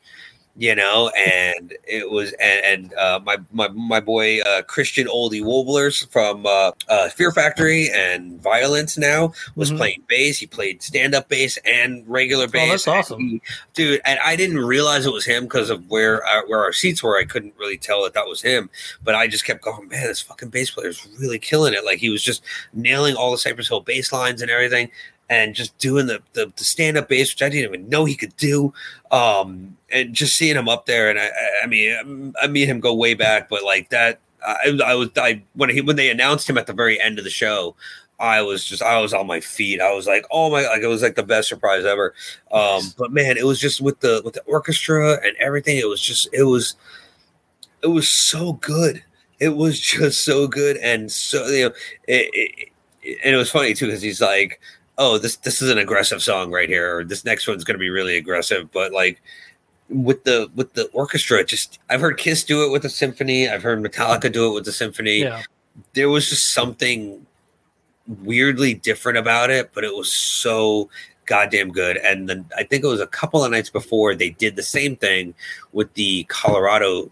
[0.57, 5.33] You know, and it was and, and uh, my my my boy uh, Christian Olde
[5.33, 9.77] Wolbers from uh, uh, Fear Factory and Violence now was Mhm.
[9.79, 10.38] playing bass.
[10.38, 12.85] He played stand up bass and regular Oh, bass.
[12.85, 13.19] that's awesome.
[13.21, 13.43] He-
[13.75, 14.01] dude.
[14.05, 17.19] And I didn't realize it was him because of where our, where our seats were.
[17.19, 18.71] I couldn't really tell that that was him.
[19.03, 21.85] But I just kept going, man, this fucking bass player is really killing it.
[21.85, 24.88] Like he was just nailing all the Cypress Hill bass lines and everything.
[25.31, 28.15] And just doing the, the, the stand up bass, which I didn't even know he
[28.15, 28.75] could do.
[29.11, 32.79] Um, and just seeing him up there, and I, I- I mean, I mean him
[32.81, 36.49] go way back, but like that, I, I was I when he when they announced
[36.51, 37.75] him at the very end of the show,
[38.21, 39.81] I was just I was on my feet.
[39.81, 42.13] I was like, oh my like it was like the best surprise ever.
[42.53, 46.03] Um, but man, it was just with the with the orchestra and everything, it was
[46.03, 46.77] just it was
[47.83, 49.03] it was so good.
[49.41, 51.75] It was just so good and so you know
[52.07, 52.69] it, it,
[53.25, 54.61] and it was funny too because he's like,
[54.99, 57.91] oh this this is an aggressive song right here, or this next one's gonna be
[57.91, 59.23] really aggressive, but like
[59.89, 63.63] with the with the orchestra, just I've heard Kiss do it with the symphony, I've
[63.63, 65.21] heard Metallica do it with the symphony.
[65.21, 65.43] Yeah.
[65.95, 67.27] There was just something
[68.23, 70.89] weirdly different about it, but it was so
[71.27, 71.97] goddamn good.
[71.99, 74.95] And then I think it was a couple of nights before they did the same
[74.95, 75.35] thing
[75.73, 77.11] with the Colorado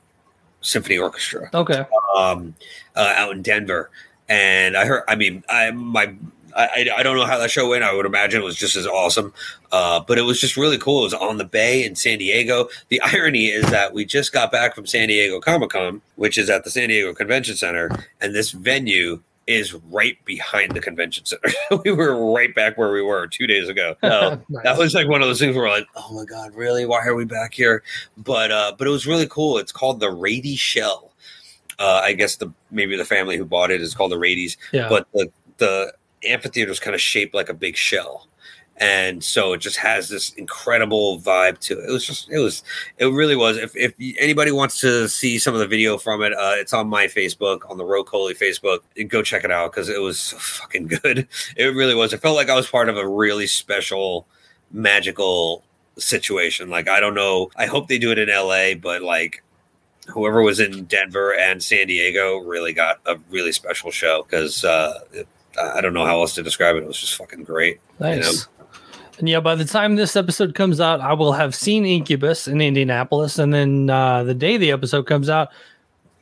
[0.61, 1.85] Symphony Orchestra Okay.
[2.16, 2.55] um,
[2.95, 3.90] uh, out in Denver.
[4.29, 6.14] And I heard, I mean, I my
[6.56, 7.84] I, I don't know how that show went.
[7.84, 9.32] I would imagine it was just as awesome,
[9.70, 11.00] uh, but it was just really cool.
[11.00, 12.68] It was on the Bay in San Diego.
[12.88, 16.50] The irony is that we just got back from San Diego Comic Con, which is
[16.50, 21.50] at the San Diego Convention Center, and this venue is right behind the convention center.
[21.84, 23.96] we were right back where we were two days ago.
[24.00, 24.62] So Nice.
[24.62, 26.86] that was like one of those things where we're like, oh my god, really?
[26.86, 27.82] Why are we back here?
[28.16, 29.58] But uh, but it was really cool.
[29.58, 31.10] It's called the Rady Shell.
[31.78, 34.88] Uh, I guess the maybe the family who bought it is called the Radies Yeah.
[34.88, 35.92] but the the
[36.24, 38.28] amphitheater is kind of shaped like a big shell.
[38.78, 41.88] And so it just has this incredible vibe to it.
[41.88, 42.64] It was just it was
[42.98, 43.58] it really was.
[43.58, 46.88] If, if anybody wants to see some of the video from it uh, it's on
[46.88, 48.78] my facebook on the Ro Coley facebook.
[49.08, 51.28] Go check it out because it was so fucking good.
[51.56, 52.12] It really was.
[52.12, 54.26] It felt like i was part of a really special
[54.72, 55.64] magical
[55.98, 56.70] situation.
[56.70, 57.50] Like i don't know.
[57.56, 59.42] I hope they do it in la but like
[60.08, 65.00] whoever was in Denver and San Diego really got a really special show because uh,
[65.60, 66.82] I don't know how else to describe it.
[66.82, 67.80] It was just fucking great.
[67.98, 68.48] Nice.
[69.18, 72.60] And yeah, by the time this episode comes out, I will have seen Incubus in
[72.60, 75.48] Indianapolis, and then uh, the day the episode comes out,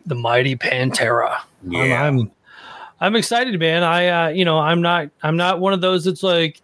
[0.07, 1.31] the mighty Pantera.
[1.31, 2.03] I'm- Yeah.
[2.03, 2.31] I'm,
[3.01, 3.83] I'm excited, man.
[3.83, 6.61] I, uh, you know, I'm not, I'm not one of those that's like,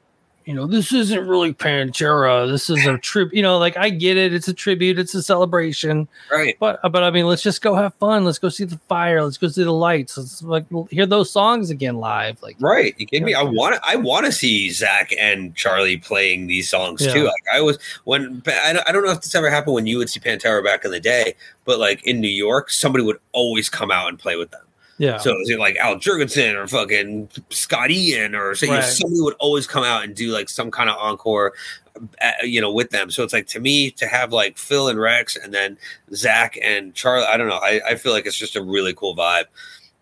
[0.47, 2.49] you know, this isn't really Pantera.
[2.49, 3.31] This is a trip.
[3.33, 4.33] You know, like I get it.
[4.33, 4.97] It's a tribute.
[4.97, 6.07] It's a celebration.
[6.31, 6.57] Right.
[6.61, 8.25] But, but I mean, let's just go have fun.
[8.25, 9.25] Let's go see the fire.
[9.25, 10.17] Let's go see the lights.
[10.17, 12.41] Let's like hear those songs again live.
[12.43, 12.95] Like, Right.
[12.97, 13.35] You kidding me?
[13.35, 13.81] I want to.
[13.85, 17.13] I want to see Zakk and Charlie playing these songs Yeah.
[17.13, 17.25] too.
[17.25, 20.09] Like I was when I I don't know if this ever happened when you would
[20.09, 23.91] see Pantera back in the day, but like in New York, somebody would always come
[23.91, 24.61] out and play with them.
[24.99, 29.21] Yeah, So it like Al Jourgensen or fucking Scott Ian or so, you know, somebody
[29.21, 31.53] would always come out and do like some kind of encore,
[32.23, 33.11] uh, you know, with them.
[33.11, 35.77] So it's like to me to have like Phil and Rex and then
[36.13, 37.27] Zakk and Charlie.
[37.27, 37.59] I don't know.
[37.63, 39.45] I, I feel like it's just a really cool vibe.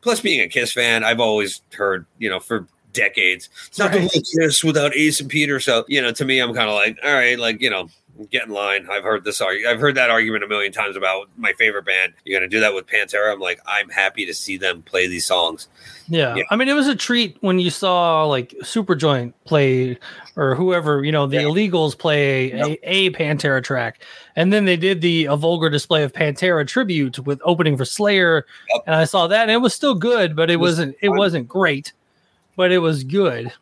[0.00, 4.02] Plus, being a Kiss fan, I've always heard you know for decades it's not Right.
[4.02, 5.58] the whole Kiss without Ace and Peter.
[5.58, 7.88] So you know, to me, I'm kind of like, all right, like you know.
[8.30, 8.86] Get in line.
[8.88, 9.40] I've heard this.
[9.40, 12.12] argu- I've heard that argument a million times about my favorite band.
[12.24, 13.32] You're gonna do that with Pantera.
[13.32, 15.66] I'm like, I'm happy to see them play these songs.
[16.06, 16.36] Yeah.
[16.36, 16.44] Yeah.
[16.50, 19.98] I mean, it was a treat when you saw like Superjoint play
[20.36, 21.42] or whoever, you know, the Yeah.
[21.42, 22.78] illegals play a, Yep.
[22.84, 24.04] a, Pantera track.
[24.36, 28.46] And then they did the a vulgar display of Pantera tribute with opening for Slayer.
[28.74, 28.84] Yep.
[28.86, 31.08] And I saw that and it was still good, but it, It was wasn't it
[31.08, 31.92] wasn't great,
[32.54, 33.52] but it was good.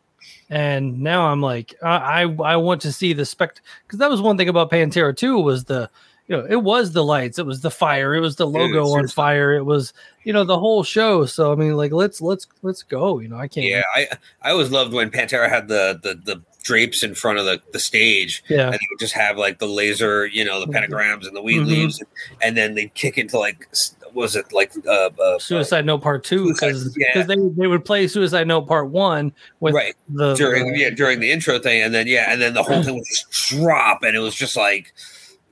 [0.53, 4.21] And now I'm like, I I, I want to see the spect because that was
[4.21, 5.89] one thing about Pantera too was the
[6.27, 9.07] you know, it was the lights, it was the fire, it was the logo on
[9.09, 11.25] fire, it was you know the whole show.
[11.25, 13.19] So I mean, like let's let's let's go.
[13.19, 13.65] You know, I can't.
[13.67, 14.07] Yeah, I
[14.43, 17.79] I always loved when Pantera had the the, the drapes in front of the, the
[17.79, 21.35] stage yeah, and they would just have like the laser, you know, the pentagrams and
[21.35, 21.67] the weed Mhm.
[21.67, 22.01] leaves,
[22.41, 23.67] and then they'd kick into like
[24.13, 27.23] was it like uh, uh Suicide Note Part Two because yeah.
[27.23, 31.19] they they would play Suicide Note Part One with right the during the- yeah during
[31.19, 34.15] the intro thing, and then yeah, and then the whole thing would just drop, and
[34.15, 34.93] it was just like.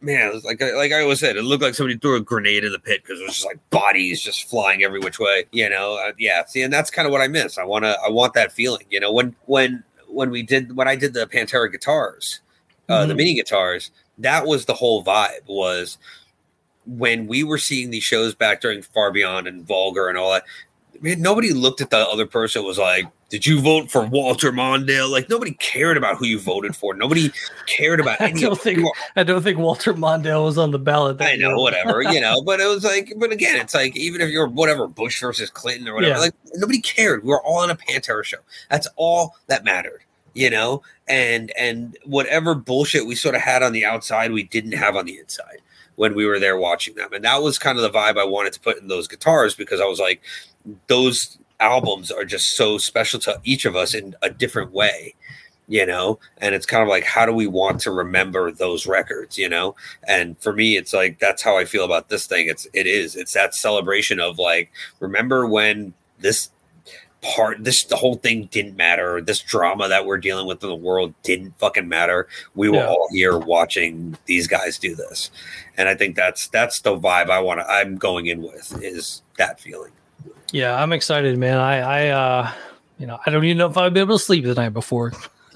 [0.04, 2.64] Man, it was like like I always said, it looked like somebody threw a grenade
[2.64, 5.46] in the pit because it was just like bodies just flying every which way.
[5.52, 6.44] You know, uh, yeah.
[6.46, 7.60] See, and that's kind of what I miss.
[7.60, 8.88] I want to, I want that feeling.
[8.90, 12.42] You know, when when when we did when I did the Pantera guitars,
[12.90, 13.18] uh, the Mhm.
[13.18, 15.46] mini guitars, that was the whole vibe.
[15.46, 16.00] Was
[16.86, 20.44] when we were seeing these shows back during Far Beyond and Vulgar and all that.
[21.00, 25.10] Man, nobody looked at the other person was like, "Did you vote for Walter Mondale?"
[25.10, 26.94] Like nobody cared about who you voted for.
[26.94, 27.32] Nobody
[27.66, 31.18] cared about I don't think I don't think Walter Mondale was on the ballot.
[31.18, 34.22] that I know, whatever, you know, but it was like, but again, it's like even
[34.22, 36.20] if you're whatever Bush versus Clinton or whatever, Yeah.
[36.20, 37.24] like nobody cared.
[37.24, 38.38] We were all on a Pantera show.
[38.70, 40.02] That's all that mattered,
[40.36, 40.84] you know.
[41.08, 45.06] And and whatever bullshit we sort of had on the outside, we didn't have on
[45.06, 45.62] the inside
[46.02, 48.54] when we were there watching them, and that was kind of the vibe I wanted
[48.54, 50.20] to put in those guitars because I was like,
[50.88, 55.14] those albums are just so special to each of us in a different way
[55.68, 56.20] you know?
[56.40, 59.76] And it's kind of like how do we want to remember those records you know?
[60.08, 62.48] And for me it's like that's how i feel about this thing.
[62.50, 63.16] It's it is.
[63.16, 66.50] It's that celebration of like remember when this
[67.22, 70.76] part this the whole thing didn't matter this drama that we're dealing with in the
[70.76, 72.88] world didn't fucking matter we were Yeah.
[72.88, 75.30] all here watching these guys do this
[75.78, 79.22] and i think that's that's the vibe i want to i'm going in with is
[79.38, 79.92] that feeling
[80.52, 81.58] Yeah, I'm excited, man.
[81.60, 82.52] I, I, uh,
[83.00, 85.14] you know, I don't even know if I'd be able to sleep the night before.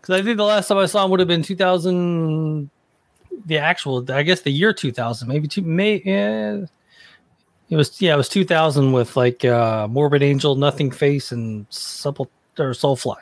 [0.00, 2.68] Because I think the last time I saw him would have been 2000,
[3.46, 6.66] the actual, I guess the year 2000, maybe two, May, yeah.
[7.74, 12.70] It was, yeah, it was 2000 with like uh Morbid Angel, Nothingface, and Supple or
[12.70, 13.16] Soulfly.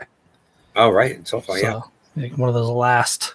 [0.76, 1.80] oh right so yeah
[2.16, 3.34] like one of those last,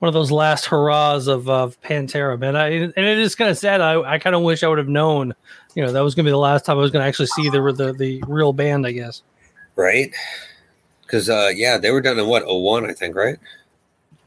[0.00, 2.54] one of those last hurrahs of of Pantera, man.
[2.56, 3.80] I, and it is kind of sad.
[3.80, 5.32] I, I kind of wish I would have known,
[5.74, 7.28] you know, that was going to be the last time I was going to actually
[7.28, 8.86] see the, the the real band.
[8.86, 9.22] I guess.
[9.76, 10.12] right
[11.02, 13.38] because uh yeah they were done in what 01 i think right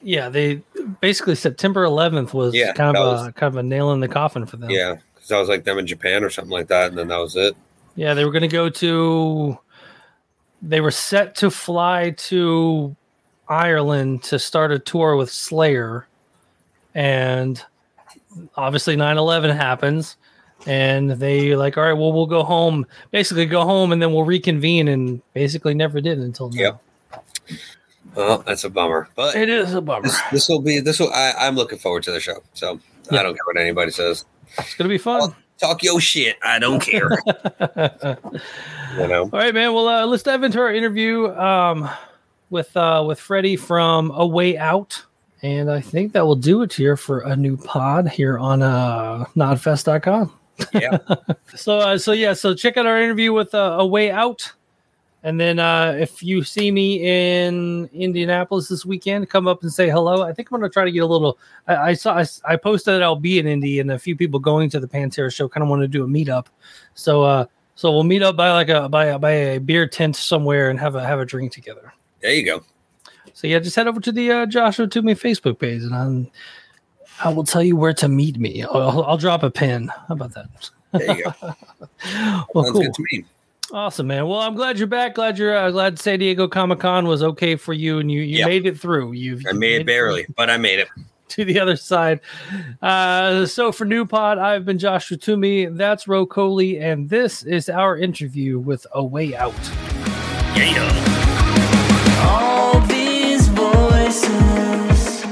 [0.01, 0.63] Yeah, they
[0.99, 4.07] basically September 11th was Yeah, kind of a was- kind of a nail in the
[4.07, 4.71] coffin for them.
[4.71, 4.95] yeah
[5.31, 7.35] because that was like them in japan or something like that and then that was
[7.35, 7.55] it
[7.95, 9.57] Yeah, they were going to go to.
[10.61, 12.95] They were set to fly to
[13.49, 16.07] Ireland to start a tour with Slayer,
[16.95, 17.61] and
[18.55, 20.15] obviously 9-11 happens,
[20.65, 22.85] and they like, all right, well, we'll go home.
[23.11, 26.61] Basically, go home, and then we'll reconvene, and basically never did until now.
[26.61, 26.81] Yep.
[28.15, 30.07] well that's a bummer but It is a bummer.
[30.31, 32.79] this will be this will I, i'm looking forward to the show so
[33.11, 33.19] Yeah.
[33.19, 34.25] i don't care what anybody says
[34.57, 35.35] It's going to be fun.
[35.59, 37.07] talk your shit i don't care
[38.97, 39.73] you know All right, man.
[39.73, 41.87] Well, uh, let's dive into our interview um,
[42.49, 45.01] with uh, with Freddy from A Way Out,
[45.43, 49.25] and I think that will do it here for a Nu Pod here on uh,
[49.35, 50.33] Knotfest.com.
[50.73, 50.97] yeah
[51.55, 54.51] So, uh, so yeah, so check out our interview with uh, A Way Out,
[55.23, 59.87] and then uh, if you see me in Indianapolis this weekend, come up and say
[59.87, 60.23] hello.
[60.23, 61.37] I think I'm going to try to get a little.
[61.67, 64.39] I, I saw I, I posted that I'll be in Indy, and a few people
[64.39, 66.47] going to the Pantera show kind of want to do a meetup.
[66.95, 70.15] So, uh, so we'll meet up by like a by a, by a beer tent
[70.15, 71.93] somewhere and have a have a drink together.
[72.21, 72.63] there you go
[73.33, 76.31] So yeah, just head over to the uh, Joshua Toomey Facebook page, and I'm,
[77.23, 78.63] I will tell you where to meet me.
[78.63, 79.87] I'll, I'll drop a pin.
[79.87, 80.69] How about that?
[80.93, 81.33] there you go
[82.55, 83.23] Well, sounds cool.
[83.71, 84.27] Good to me Awesome, man.
[84.27, 85.15] Well, I'm glad you're back.
[85.15, 88.39] Glad you're uh, glad San Diego Comic Con was okay for you, and you you
[88.39, 88.45] Yeah.
[88.47, 89.13] made it through.
[89.13, 90.87] You've i you made it through barely but i made it
[91.29, 92.19] to the other side.
[92.81, 95.65] Uh, so for Nu Pod, I've been Joshua Toomey.
[95.67, 99.53] That's Ro Coley, and this is our interview with A Way Out.
[100.55, 105.25] yeah All these voices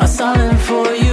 [0.00, 1.05] are silent for you.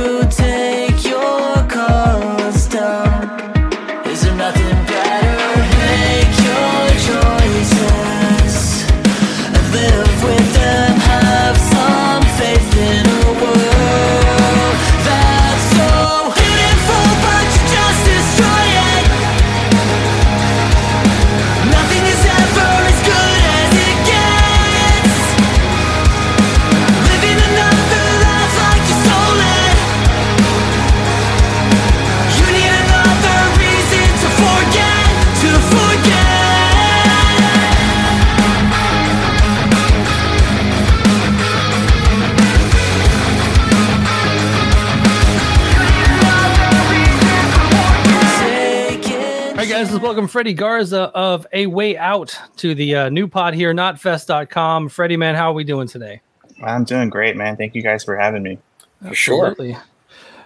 [50.13, 54.89] Welcome Freddy Garza of A Way Out to the uh, Nu Pod here, Knotfest.com.
[54.89, 56.21] Freddy, man, how are we doing today?
[56.61, 57.57] I'm doing great, man.
[57.57, 58.59] Thank you guys for having me.
[59.07, 59.55] for sure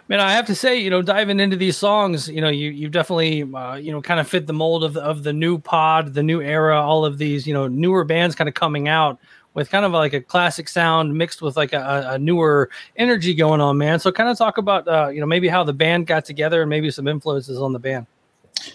[0.08, 2.88] Man, I have to say, you know, diving into these songs, you know, you you
[2.88, 6.14] definitely, uh, you know, kind of fit the mold of the, of the new pod,
[6.14, 9.20] the new era, all of these, you know, newer bands kind of coming out
[9.54, 13.60] with kind of like a classic sound mixed with like a, a newer energy going
[13.60, 14.00] on, man.
[14.00, 16.70] So, kind of talk about, uh, you know, maybe how the band got together and
[16.70, 18.08] maybe some influences on the band.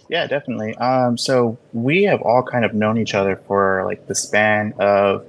[0.08, 0.74] Yeah, definitely.
[0.76, 5.26] Um, so we have all kind of known each other for like the span of,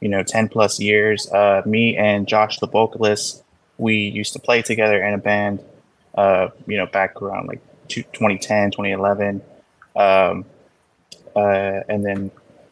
[0.00, 1.30] you know, 10 plus years.
[1.30, 3.42] Uh, me and Josh, the vocalist,
[3.78, 5.60] we used to play together in a band,
[6.14, 9.42] uh, you know, back around like two- 2010, 2011.
[9.96, 10.44] Um,
[11.34, 12.30] uh, and then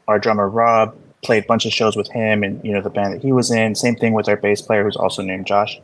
[0.09, 3.15] our drummer, Rob, played a bunch of shows with him and, you know, the band
[3.15, 3.75] that he was in.
[3.75, 5.81] Same thing with our bass player, who's also named Josh.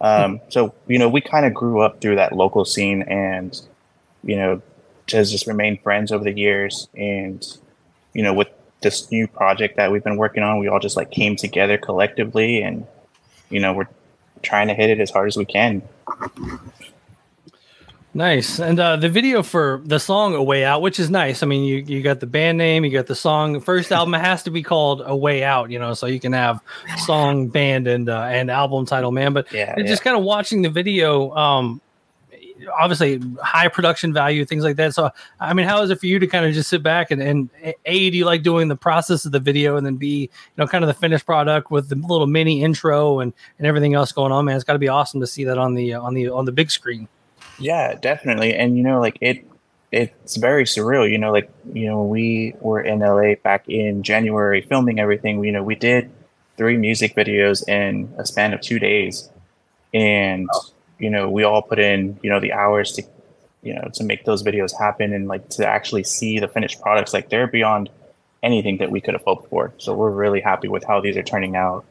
[0.00, 3.60] Um, so, you know, we kind of grew up through that local scene and,
[4.22, 4.62] you know,
[5.12, 6.88] has just remained friends over the years.
[6.96, 7.44] And,
[8.12, 8.48] you know, with
[8.80, 12.62] this new project that we've been working on, we all just like came together collectively
[12.62, 12.86] and,
[13.50, 13.88] you know, we're
[14.42, 15.82] trying to hit it as hard as we can.
[18.14, 18.58] Nice.
[18.58, 21.42] And uh, the video for the song A Way Out, which is nice.
[21.42, 23.52] I mean, you, you got the band name, you got the song.
[23.52, 26.32] The first album has to be called A Way Out, you know, so you can
[26.32, 26.60] have
[26.96, 29.34] song, band, and uh, and album title, man.
[29.34, 29.74] But Yeah.
[29.76, 31.80] and just kind of watching the video, um,
[32.78, 34.94] obviously high production value, things like that.
[34.94, 37.22] So, I mean, how is it for you to kind of just sit back and,
[37.22, 37.50] and
[37.86, 40.66] A, do you like doing the process of the video and then B, you know,
[40.66, 44.32] kind of the finished product with the little mini intro and, and everything else going
[44.32, 44.56] on, man?
[44.56, 46.70] It's got to be awesome to see that on the, on the, on the big
[46.70, 47.08] screen.
[47.58, 48.54] Yeah, definitely.
[48.54, 49.44] And you know, like it
[49.90, 51.10] it's very surreal.
[51.10, 55.42] You know, like you know, we were in LA back in January filming everything.
[55.44, 56.10] You know, we did
[56.56, 59.30] three music videos in a span of two days,
[59.94, 60.48] and
[60.98, 63.02] you know, we all put in you know the hours to
[63.62, 67.12] you know to make those videos happen and like to actually see the finished products.
[67.12, 67.90] Like they're beyond
[68.42, 69.72] anything that we could have hoped for.
[69.78, 71.84] So we're really happy with how these are turning out.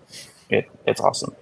[0.50, 1.36] It it's awesome.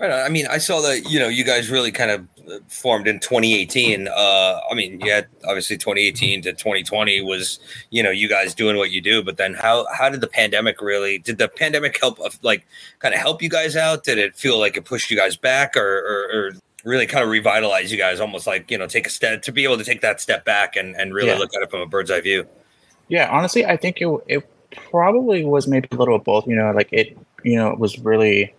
[0.00, 0.10] Right.
[0.10, 2.26] I mean, I saw that you know you guys really kind of
[2.68, 4.08] formed in 2018.
[4.08, 7.58] Uh, I mean, yeah, obviously 2018 to 2020 was
[7.90, 10.80] you know you guys doing what you do, but then how how did the pandemic
[10.80, 11.18] really?
[11.18, 12.66] Did the pandemic help like
[12.98, 14.04] kind of help you guys out?
[14.04, 16.52] Did it feel like it pushed you guys back, or, or, or
[16.84, 18.20] really kind of revitalize you guys?
[18.20, 20.76] Almost like you know take a step to be able to take that step back
[20.76, 21.38] and and really Yeah.
[21.38, 22.46] look at it from a bird's eye view.
[23.08, 24.48] Yeah, honestly, I think it it
[24.90, 26.46] probably was maybe a little of both.
[26.46, 28.52] You know, like it, you know, it was really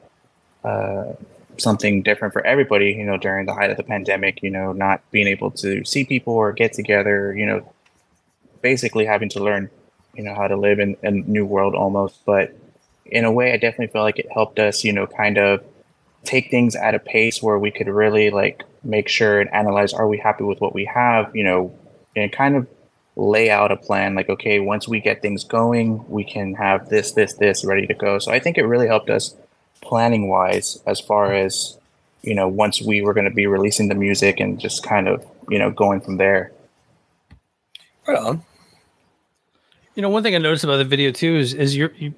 [0.63, 1.13] uh,
[1.59, 2.91] something different for everybody.
[2.93, 6.05] You know, during the height of the pandemic, you know, not being able to see
[6.05, 7.35] people or get together.
[7.35, 7.73] You know,
[8.61, 9.69] basically having to learn,
[10.15, 12.25] you know, how to live in a new world almost.
[12.25, 12.55] But
[13.05, 14.83] in a way, I definitely feel like it helped us.
[14.83, 15.63] You know, kind of
[16.23, 20.07] take things at a pace where we could really like make sure and analyze: Are
[20.07, 21.35] we happy with what we have?
[21.35, 21.79] You know,
[22.15, 22.67] and kind of
[23.17, 27.13] lay out a plan like okay once we get things going we can have this
[27.13, 29.35] this this ready to go so i think it really helped us
[29.81, 31.77] planning wise as far as
[32.23, 35.25] you know once we were going to be releasing the music and just kind of
[35.49, 36.51] you know going from there
[38.07, 38.41] Right on.
[39.95, 42.13] You know, one thing I noticed about the video too is is you're you,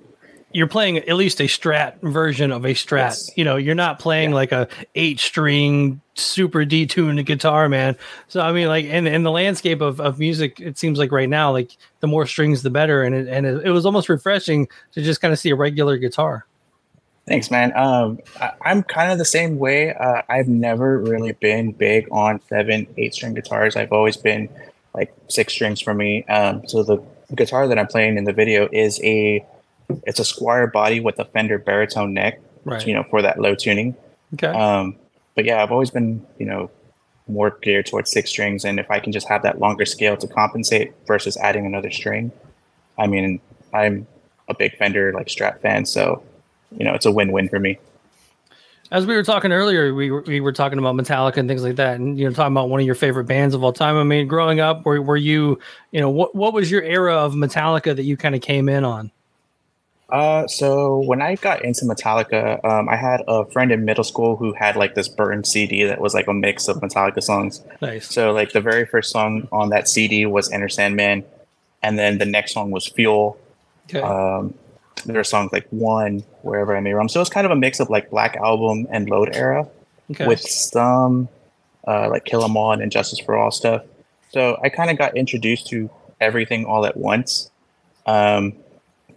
[0.51, 2.97] you're playing at least a strat version of a strat.
[3.09, 3.31] Yes.
[3.35, 4.35] You know, you're not playing Yeah.
[4.35, 7.95] like a eight string super detuned guitar, man.
[8.27, 11.29] So I mean, like in in the landscape of, of music, it seems like right
[11.29, 13.01] now, like the more strings, the better.
[13.03, 15.97] And it, and it, it was almost refreshing to just kind of see a regular
[15.97, 16.45] guitar.
[17.29, 17.71] Thanks, man.
[17.77, 19.93] Um, I, I'm kind of the same way.
[19.93, 23.75] Uh, I've never really been big on seven, eight string guitars.
[23.75, 24.49] I've always been
[24.93, 26.25] like six strings for me.
[26.25, 26.97] Um, so the
[27.35, 29.45] guitar that I'm playing in the video is a,
[30.05, 32.41] it's a Squier body with a Fender baritone neck.
[32.65, 32.85] Right.
[32.85, 33.95] You know, for that low tuning.
[34.33, 34.47] Okay.
[34.47, 34.97] Um,
[35.35, 36.69] but yeah, I've always been, you know,
[37.27, 40.27] more geared towards six strings, and if I can just have that longer scale to
[40.27, 42.31] compensate versus adding another string,
[42.97, 43.39] I mean,
[43.71, 44.07] I'm
[44.47, 46.23] a big Fender like Strat fan, so
[46.77, 47.79] you know, it's a win-win for me.
[48.91, 51.75] As we were talking earlier, we were, we were talking about Metallica and things like
[51.75, 53.95] that, and you know, talking about one of your favorite bands of all time.
[53.95, 55.59] I mean, growing up, were, were you,
[55.91, 58.83] you know, what what was your era of Metallica that you kind of came in
[58.83, 59.11] on?
[60.09, 64.35] Uh, so when I got into Metallica, um, I had a friend in middle school
[64.35, 67.63] who had like this burned CD that was like a mix of Metallica songs.
[67.81, 68.11] Nice.
[68.11, 71.23] So like the very first song on that CD was Enter Sandman,
[71.83, 73.37] and then the next song was Fuel.
[73.87, 74.01] Okay.
[74.01, 74.55] Um,
[75.05, 77.09] there are songs like One, Wherever I May Roam.
[77.09, 79.67] So it's kind of a mix of like Black Album and Load era
[80.11, 80.27] okay.
[80.27, 81.27] with some
[81.87, 83.83] uh, like Kill 'Em All and Injustice for All stuff.
[84.31, 85.89] So I kind of got introduced to
[86.21, 87.49] everything all at once.
[88.05, 88.53] Um,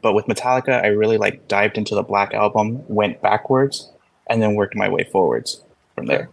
[0.01, 3.91] but with Metallica, I really like dived into the Black Album, went backwards,
[4.29, 5.61] and then worked my way forwards
[5.95, 6.29] from there.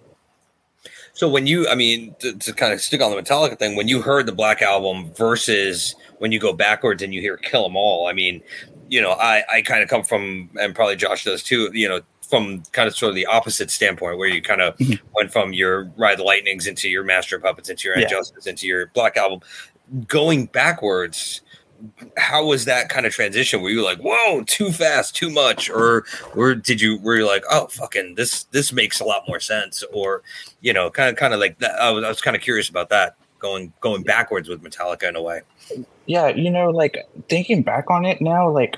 [1.14, 3.89] So when you, I mean, to, to kind of stick on the Metallica thing, when
[3.89, 7.76] you heard the Black Album versus when you go backwards and you hear Kill 'Em
[7.76, 8.41] All, I mean,
[8.89, 12.01] you know, I, I kind of come from, and probably Josh does too, you know,
[12.27, 14.99] from kind of sort of the opposite standpoint where you kind of Mhm.
[15.15, 18.03] went from your Ride the Lightnings into your Master Puppets into your Yeah.
[18.03, 19.39] And Justice into your Black Album.
[20.07, 21.41] Going backwards,
[22.17, 23.61] how was that kind of transition?
[23.61, 25.69] Were you like, whoa, too fast, too much?
[25.69, 29.39] Or or did you were you like, oh fucking this this makes a lot more
[29.39, 29.83] sense?
[29.91, 30.21] Or
[30.61, 31.71] you know, kind of kind of like that.
[31.81, 35.15] I was, I was kind of curious about that going going backwards with Metallica in
[35.15, 35.41] a way.
[36.05, 38.75] Yeah, you know, like thinking back on it now, like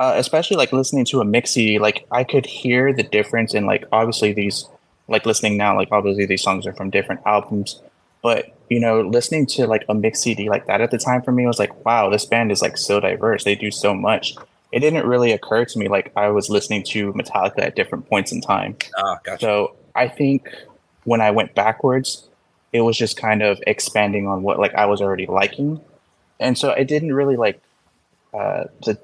[0.00, 3.66] uh, especially like listening to a mix CD, like I could hear the difference in
[3.66, 4.68] like obviously these
[5.08, 7.80] like listening now, like obviously these songs are from different albums,
[8.22, 11.32] but you know, listening to like a mix CD like that at the time for
[11.32, 13.44] me was like, wow, this band is like so diverse.
[13.44, 14.34] They do so much.
[14.72, 18.32] It didn't really occur to me like I was listening to Metallica at different points
[18.32, 18.76] in time.
[18.96, 19.40] Ah, gotcha.
[19.40, 20.48] So I think
[21.04, 22.28] when I went backwards,
[22.74, 25.80] it was just kind of expanding on what like I was already liking,
[26.40, 27.60] and so it didn't really like
[28.34, 28.98] uh, the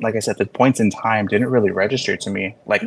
[0.00, 2.82] like I said the points in time didn't really register to me like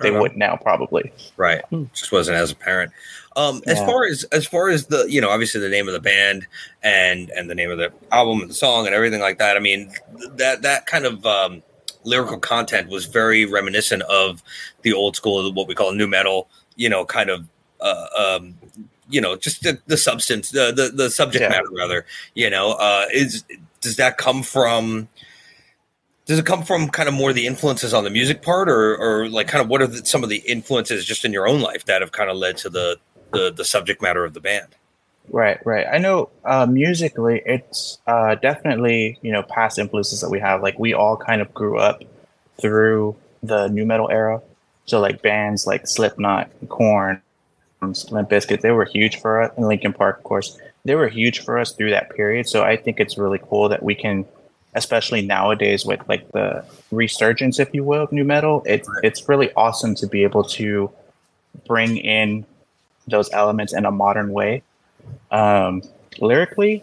[0.00, 0.20] they Uh-huh.
[0.20, 1.12] would now probably.
[1.36, 1.84] right Hmm.
[1.92, 2.90] just wasn't as apparent
[3.36, 3.86] um as Yeah.
[3.86, 6.46] far as as far as the you know obviously the name of the band
[6.82, 9.60] and and the name of the album and the song and everything like that i
[9.60, 11.62] mean th- that that kind of um
[12.04, 14.42] lyrical content was very reminiscent of
[14.82, 17.46] the old school what we call nu metal you know kind of
[17.80, 18.54] uh, um
[19.08, 21.48] you know just the, the substance the, the the subject Yeah.
[21.48, 23.44] matter rather you know uh is
[23.80, 25.08] does that come from
[26.26, 29.28] does it come from kind of more the influences on the music part or or
[29.28, 31.84] like kind of what are the, some of the influences just in your own life
[31.84, 32.96] that have kind of led to the
[33.32, 34.74] the, the subject matter of the band
[35.30, 35.86] Right, right.
[35.90, 40.62] I know uh, musically, it's uh, definitely you know past influences that we have.
[40.62, 42.02] Like we all kind of grew up
[42.60, 44.42] through the nu metal era,
[44.84, 47.22] so like bands like Slipknot, Korn,
[48.10, 49.52] Limp Bizkit, they were huge for us.
[49.56, 52.48] And Linkin Park, of course, they were huge for us through that period.
[52.48, 54.24] So I think it's really cool that we can,
[54.74, 58.62] especially nowadays with like the resurgence, if you will, of nu metal.
[58.66, 60.90] It's it's really awesome to be able to
[61.66, 62.44] bring in
[63.06, 64.62] those elements in a modern way
[65.30, 65.82] um,
[66.20, 66.82] lyrically,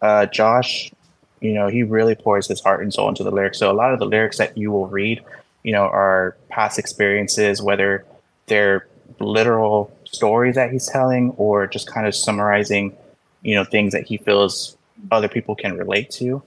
[0.00, 0.92] uh, Josh,
[1.40, 3.58] you know, he really pours his heart and soul into the lyrics.
[3.58, 5.22] So a lot of the lyrics that you will read,
[5.62, 8.04] you know, are past experiences, whether
[8.46, 8.86] they're
[9.20, 12.96] literal stories that he's telling or just kind of summarizing,
[13.42, 14.76] you know, things that he feels
[15.10, 16.42] other people can relate to.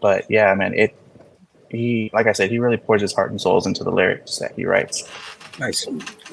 [0.00, 0.94] But yeah, man, it
[1.70, 4.52] he like I said, he really pours his heart and souls into the lyrics that
[4.54, 5.08] he writes.
[5.58, 5.86] nice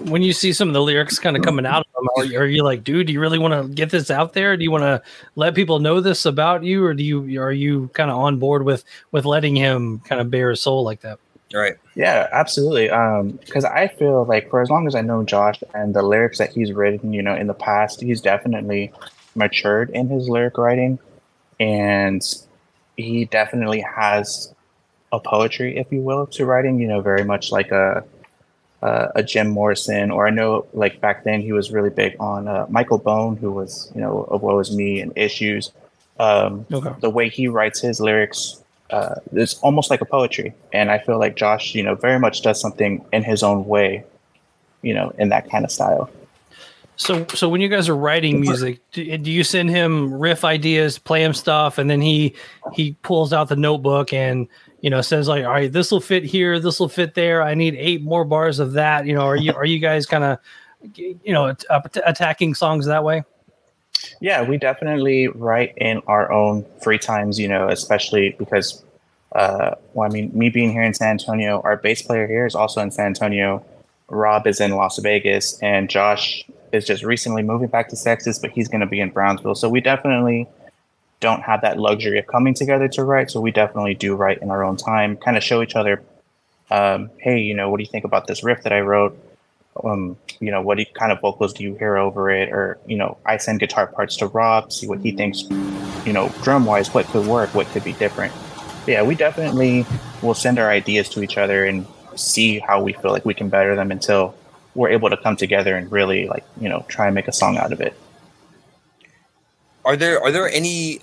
[0.05, 2.39] when you see some of the lyrics kind of coming out of them, are you,
[2.39, 4.55] are you like, dude, do you really want to get this out there?
[4.55, 5.01] Do you want to
[5.35, 8.63] let people know this about you, or do you are you kind of on board
[8.63, 11.19] with with letting him kind of bare his soul like that?
[11.53, 12.89] All right Yeah, absolutely.
[12.89, 16.37] Um, because I feel like for as long as I know Josh and the lyrics
[16.37, 18.91] that he's written, you know, in the past, he's definitely
[19.35, 20.99] matured in his lyric writing,
[21.59, 22.21] and
[22.97, 24.53] he definitely has
[25.11, 26.79] a poetry, if you will, to writing.
[26.79, 28.03] You know, very much like a
[28.83, 32.47] uh, a Jim Morrison, or I know like back then he was really big on
[32.47, 35.71] uh, Michael Bohn, who was you know of Woe Is Me and Issues.
[36.19, 36.93] Um, Okay.
[36.99, 41.19] the way he writes his lyrics uh, is almost like a poetry, and I feel
[41.19, 44.03] like Josh, you know, very much does something in his own way,
[44.81, 46.09] you know, in that kind of style.
[46.97, 50.97] So, so when you guys are writing music, do, do you send him riff ideas,
[50.97, 52.33] play him stuff, and then he
[52.73, 54.47] he pulls out the notebook and
[54.81, 57.43] you know says like, all right, this will fit here, this will fit there.
[57.43, 59.05] I need eight more bars of that.
[59.05, 60.39] You know, are you are you guys kind of
[60.95, 63.23] you know at- attacking songs that way?
[64.19, 68.83] Yeah, we definitely write in our own free times, you know, especially because,
[69.33, 72.55] uh, well, I mean, me being here in San Antonio, our bass player here is
[72.55, 73.63] also in San Antonio.
[74.09, 78.51] Rob is in Las Vegas, and Josh is just recently moving back to Texas, but
[78.51, 79.55] he's going to be in Brownsville.
[79.55, 80.47] So we definitely
[81.19, 83.31] don't have that luxury of coming together to write.
[83.31, 86.01] So we definitely do write in our own time, kind of show each other,
[86.69, 89.17] um, hey, you know, what do you think about this riff that I wrote?
[89.83, 92.49] Um, you know, what kind of vocals do you hear over it?
[92.49, 95.43] Or, you know, I send guitar parts to Rob, see what he thinks,
[96.05, 98.33] you know, drum wise, what could work, what could be different.
[98.85, 99.85] Yeah, we definitely
[100.21, 103.49] will send our ideas to each other and see how we feel like we can
[103.49, 104.33] better them until
[104.75, 107.57] we're able to come together and really, like, you know, try and make a song
[107.57, 107.93] out of it.
[109.83, 110.99] Are there are there any?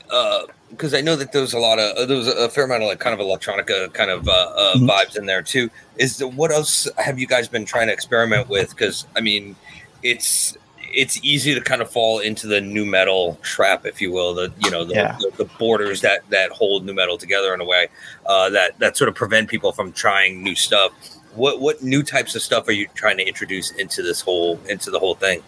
[0.71, 2.89] Because I know that there's a lot of uh, there was a fair amount of
[2.89, 4.89] like kind of electronica kind of uh, uh, Mhm.
[4.89, 5.71] vibes in there too.
[5.99, 8.71] Is the, what else have you guys been trying to experiment with?
[8.71, 9.55] Because I mean,
[10.03, 10.57] it's
[10.97, 14.35] it's easy to kind of fall into the nu metal trap, if you will.
[14.35, 15.17] The you know the, Yeah.
[15.21, 17.87] the, the borders that that hold nu metal together in a way
[18.27, 20.93] uh, that that sort of prevent people from trying new stuff.
[21.35, 24.91] What what new types of stuff are you trying to introduce into this whole into
[24.91, 25.43] the whole thing?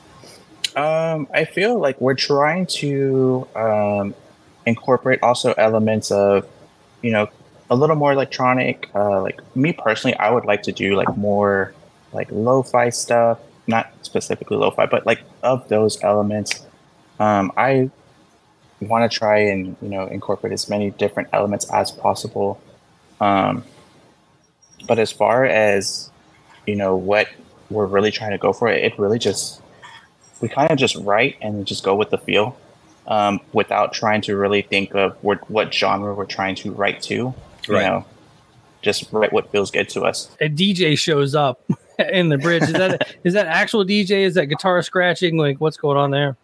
[0.76, 4.14] Um, I feel like we're trying to um,
[4.66, 6.46] incorporate also elements of,
[7.02, 7.28] you know,
[7.70, 8.90] a little more electronic.
[8.94, 11.72] Uh, like me personally, I would like to do like more
[12.12, 16.64] like lo-fi stuff, not specifically lo-fi, but like of those elements.
[17.18, 17.90] Um, I
[18.80, 22.60] want to try and you know incorporate as many different elements as possible.
[23.20, 23.64] Um,
[24.86, 26.10] but as far as
[26.66, 27.28] you know what
[27.70, 29.60] we're really trying to go for, it really just
[30.40, 32.56] we kind of just write and just go with the feel
[33.08, 37.14] um, without trying to really think of what, what genre we're trying to write to.
[37.14, 37.34] You
[37.68, 37.82] Right.
[37.86, 38.04] know,
[38.82, 40.30] just write what feels good to us.
[40.40, 41.60] A DJ shows up
[42.12, 42.62] in the bridge.
[42.62, 44.20] Is that is that actual DJ?
[44.24, 45.36] Is that guitar scratching?
[45.36, 46.36] Like, what's going on there?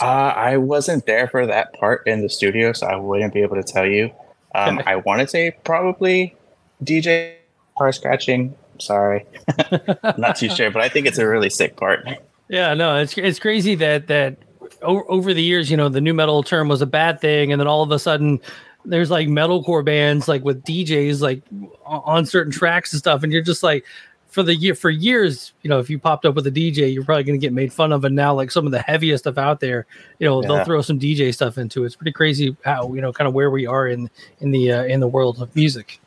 [0.00, 0.04] Uh,
[0.34, 3.62] I wasn't there for that part in the studio, so I wouldn't be able to
[3.62, 4.10] tell you.
[4.54, 6.34] Um, I want to say probably
[6.82, 7.34] DJ
[7.78, 8.56] car scratching.
[8.80, 9.24] Sorry,
[10.02, 12.04] I'm not too sure, but I think it's a really sick part.
[12.48, 14.36] Yeah, no, it's it's crazy that that
[14.84, 17.60] over, over the years, you know, the nu metal term was a bad thing, and
[17.60, 18.40] then all of a sudden,
[18.84, 21.42] there's like metalcore bands like with DJs like
[21.86, 23.84] on certain tracks and stuff, and you're just like,
[24.28, 27.04] for the year for years, you know, if you popped up with a DJ, you're
[27.04, 29.38] probably going to get made fun of, and now like some of the heaviest stuff
[29.38, 29.86] out there,
[30.18, 30.48] you know, Yeah.
[30.48, 31.86] they'll throw some DJ stuff into it.
[31.86, 34.10] It's pretty crazy how you know kind of where we are in
[34.40, 36.00] in the uh, in the world of music.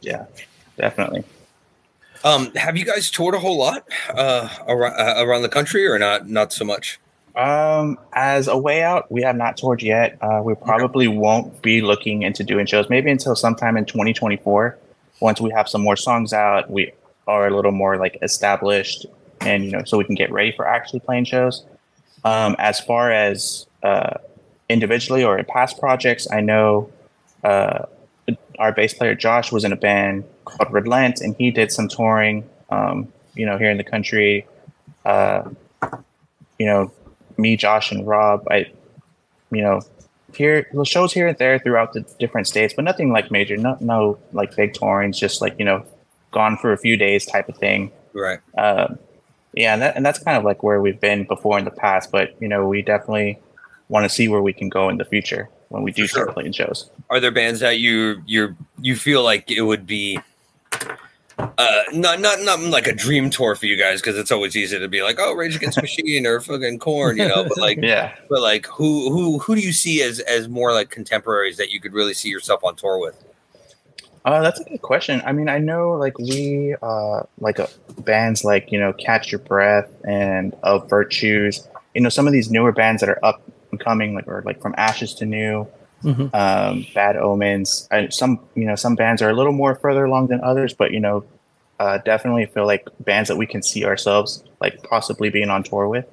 [0.00, 0.24] Yeah,
[0.78, 1.24] definitely.
[2.24, 5.98] Um, have you guys toured a whole lot uh, around, uh, around the country, or
[5.98, 6.26] not?
[6.26, 6.98] Not so much.
[7.34, 10.18] Um, as a way out, we have not toured yet.
[10.20, 14.78] Uh, we probably won't be looking into doing shows maybe until sometime in 2024.
[15.20, 16.92] Once we have some more songs out, we
[17.26, 19.06] are a little more like established,
[19.40, 21.64] and you know, so we can get ready for actually playing shows.
[22.24, 24.18] Um, as far as uh,
[24.68, 26.90] individually or in past projects, I know
[27.42, 27.86] uh,
[28.58, 32.48] our bass player Josh was in a band called Relent, and he did some touring,
[32.70, 34.46] um, you know, here in the country.
[35.04, 35.50] Uh,
[36.58, 36.92] you know,
[37.38, 38.70] me, Josh, and Rob, I,
[39.50, 39.82] you know,
[40.34, 43.76] here the shows here and there throughout the different states, but nothing like major, no,
[43.80, 45.84] no like big tourings, just like you know,
[46.32, 47.92] gone for a few days type of thing.
[48.12, 48.40] Right.
[48.56, 48.94] Uh,
[49.52, 52.10] yeah, and, that, and that's kind of like where we've been before in the past,
[52.10, 53.38] but you know, we definitely
[53.88, 56.34] want to see where we can go in the future when we do For start
[56.34, 56.90] playing shows.
[57.10, 60.18] Are there bands that you you you feel like it would be
[61.38, 64.78] uh not not not like a dream tour for you guys because it's always easy
[64.78, 68.14] to be like oh Rage Against Machine or fucking Korn you know but like Yeah.
[68.28, 71.80] but like who who who do you see as as more like contemporaries that you
[71.80, 73.16] could really see yourself on tour with
[74.24, 75.20] Uh, that's a good question.
[75.26, 77.66] I mean, I know like we uh like uh,
[77.98, 81.68] bands like you know Catch Your Breath and Of Virtues.
[81.94, 84.62] You know, some of these newer bands that are up and coming, like or like
[84.62, 85.66] from Ashes to New,
[86.04, 86.34] Mhm.
[86.34, 87.88] um, Bad Omens.
[87.90, 90.92] I, some you know some bands are a little more further along than others, but
[90.92, 91.24] you know,
[91.80, 95.88] uh, definitely feel like bands that we can see ourselves like possibly being on tour
[95.88, 96.06] with.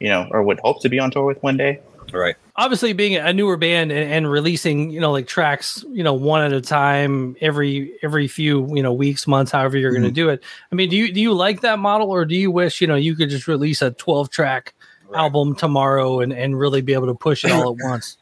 [0.00, 1.80] You know, or would hope to be on tour with one day.
[2.12, 6.14] right obviously being a newer band and, and releasing you know like tracks you know
[6.14, 10.10] one at a time every every few you know weeks months however you're going to
[10.10, 12.80] do it i mean do you do you like that model or do you wish
[12.80, 14.72] you know you could just release a 12 track
[15.08, 15.18] Right.
[15.18, 18.16] album tomorrow and and really be able to push it all at once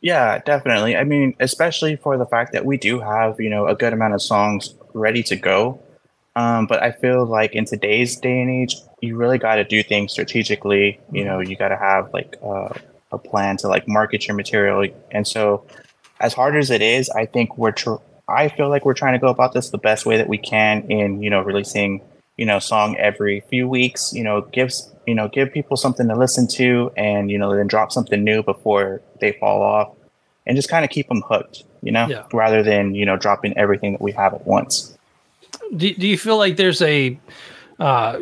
[0.00, 0.96] Yeah, definitely.
[0.96, 4.14] I mean, especially for the fact that we do have, you know, a good amount
[4.14, 5.80] of songs ready to go.
[6.36, 9.82] Um, but I feel like in today's day and age, you really got to do
[9.82, 11.00] things strategically.
[11.12, 12.70] You know, you got to have like uh,
[13.12, 14.88] a plan to like market your material.
[15.10, 15.64] And so,
[16.18, 17.72] as hard as it is, I think we're.
[17.72, 17.96] Tr-
[18.28, 20.88] I feel like we're trying to go about this the best way that we can
[20.88, 22.00] in you know releasing
[22.36, 24.12] you know song every few weeks.
[24.12, 27.66] You know, gives you know give people something to listen to, and you know then
[27.66, 29.88] drop something new before they fall off,
[30.46, 31.64] and just kind of keep them hooked.
[31.82, 32.22] You know, Yeah.
[32.32, 34.96] rather than you know dropping everything that we have at once.
[35.76, 37.18] do, do you feel like there's a
[37.80, 38.18] uh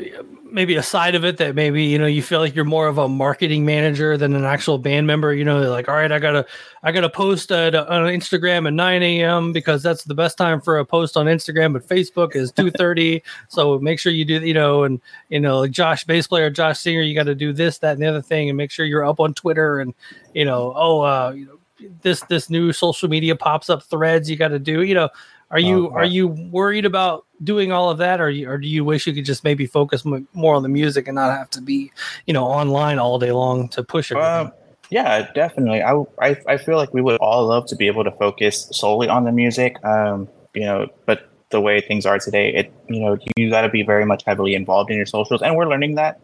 [0.51, 2.99] maybe a side of it that maybe you know you feel like you're more of
[2.99, 6.46] a marketing manager than an actual band member you know like all right i gotta
[6.82, 10.78] i gotta post at, on instagram at 9 a.m because that's the best time for
[10.78, 14.84] a post on instagram but facebook is 2.30 so make sure you do you know
[14.84, 17.92] and you know like josh bass player josh singer you got to do this that
[17.92, 19.94] and the other thing and make sure you're up on twitter and
[20.34, 21.59] you know oh uh you know
[22.03, 25.09] this this new social media pops up threads you got to do you know
[25.51, 28.68] are you Oh, are you worried about doing all of that, or you, or do
[28.68, 31.51] you wish you could just maybe focus m- more on the music and not have
[31.51, 31.90] to be,
[32.26, 34.46] you know, online all day long to push everything?
[34.46, 34.53] Um,
[34.90, 35.82] yeah, definitely.
[35.82, 39.09] I, I I feel like we would all love to be able to focus solely
[39.09, 39.82] on the music.
[39.84, 43.68] Um, you know, but the way things are today, it you know you got to
[43.68, 46.20] be very much heavily involved in your socials, and we're learning that.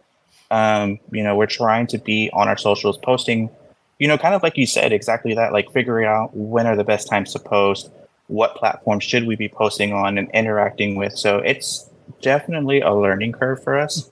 [0.51, 3.49] Um, you know, we're trying to be on our socials, posting.
[3.97, 5.53] You know, kind of like you said, exactly that.
[5.53, 7.89] Like figuring out when are the best times to post,
[8.27, 11.17] what platform should we be posting on and interacting with.
[11.17, 11.89] So it's
[12.21, 14.09] definitely a learning curve for us,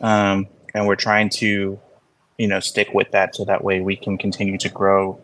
[0.00, 1.78] um, and we're trying to
[2.38, 5.18] you know stick with that so that way we can continue to grow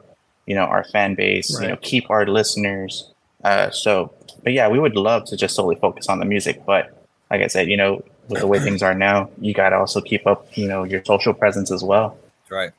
[0.47, 3.11] you know our fan base you know keep our listeners.
[3.45, 6.65] Uh so but yeah we would love to just solely focus on the music.
[6.65, 6.97] But
[7.31, 10.01] like i said you know with the way things are now you got to also
[10.01, 12.17] keep up you know your social presence as well.
[12.49, 12.73] Right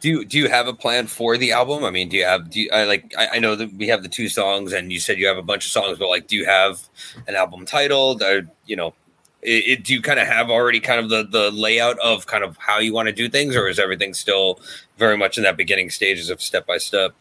[0.00, 2.50] do you do you have a plan for the album i mean do you have
[2.50, 5.00] do you I like I, I know that we have the two songs and you
[5.00, 6.80] said you have a bunch of songs but like do you have
[7.26, 8.94] an album titled or you know
[9.40, 12.44] it, it, do you kind of have already kind of the the layout of kind
[12.44, 14.60] of how you want to do things or is everything still
[14.98, 17.14] very much in that beginning stages of step by step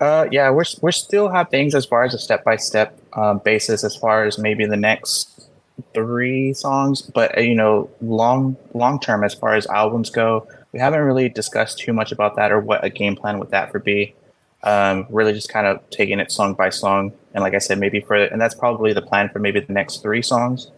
[0.00, 2.98] Uh, yeah, we're we're still have things as far as a step by step
[3.44, 5.48] basis, as far as maybe the next
[5.94, 7.02] three songs.
[7.02, 11.28] But uh, you know, long long term, as far as albums go, we haven't really
[11.28, 14.14] discussed too much about that or what a game plan with that for be.
[14.62, 18.00] Um, really, just kind of taking it song by song, and like I said, maybe
[18.00, 20.70] for and that's probably the plan for maybe the next three songs.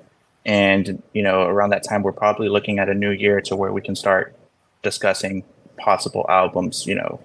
[0.45, 3.73] And you know, around that time, we're probably looking at a new year to where
[3.73, 4.37] we can start
[4.83, 5.45] discussing
[5.79, 6.87] possible albums.
[6.87, 7.21] You know,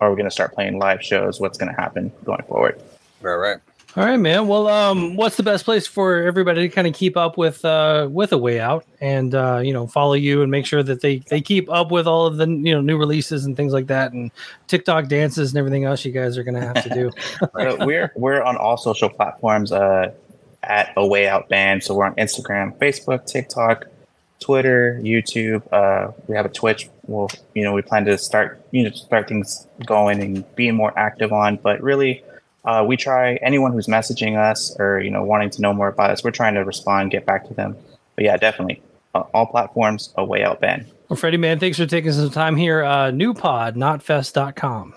[0.00, 1.40] are we going to start playing live shows?
[1.40, 2.80] What's going to happen going forward?
[3.22, 3.58] right right
[3.94, 4.48] all right, man.
[4.48, 8.08] Well, um, what's the best place for everybody to kind of keep up with uh,
[8.10, 11.18] with a way out and uh, you know follow you and make sure that they
[11.18, 14.12] they keep up with all of the you know new releases and things like that
[14.12, 14.30] and
[14.66, 17.10] TikTok dances and everything else you guys are gonna have to do.
[17.84, 20.10] we're we're on all social platforms uh,
[20.62, 21.84] at a way out band.
[21.84, 23.84] So we're on Instagram, Facebook, TikTok,
[24.40, 25.70] Twitter, YouTube.
[25.70, 26.88] Uh, we have a Twitch.
[27.06, 30.98] We'll you know we plan to start you know start things going and being more
[30.98, 32.24] active on, but really
[32.64, 36.10] uh, we try anyone who's messaging us or you know wanting to know more about
[36.10, 36.22] us.
[36.22, 37.76] We're trying to respond, get back to them.
[38.14, 38.82] But yeah, definitely
[39.14, 40.12] uh, all platforms.
[40.16, 40.86] A way out Ben.
[41.08, 42.84] Well, Freddy, man, thanks for taking some time here.
[42.84, 44.94] Uh, Nu Pod Knotfest.com.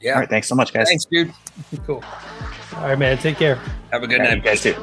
[0.00, 0.12] Yeah.
[0.12, 0.28] All right.
[0.28, 0.86] Thanks so much, guys.
[0.86, 1.32] Thanks, dude.
[1.86, 2.04] cool.
[2.76, 3.18] All right, man.
[3.18, 3.56] Take care.
[3.90, 4.36] Have a good All night.
[4.36, 4.76] You guys too.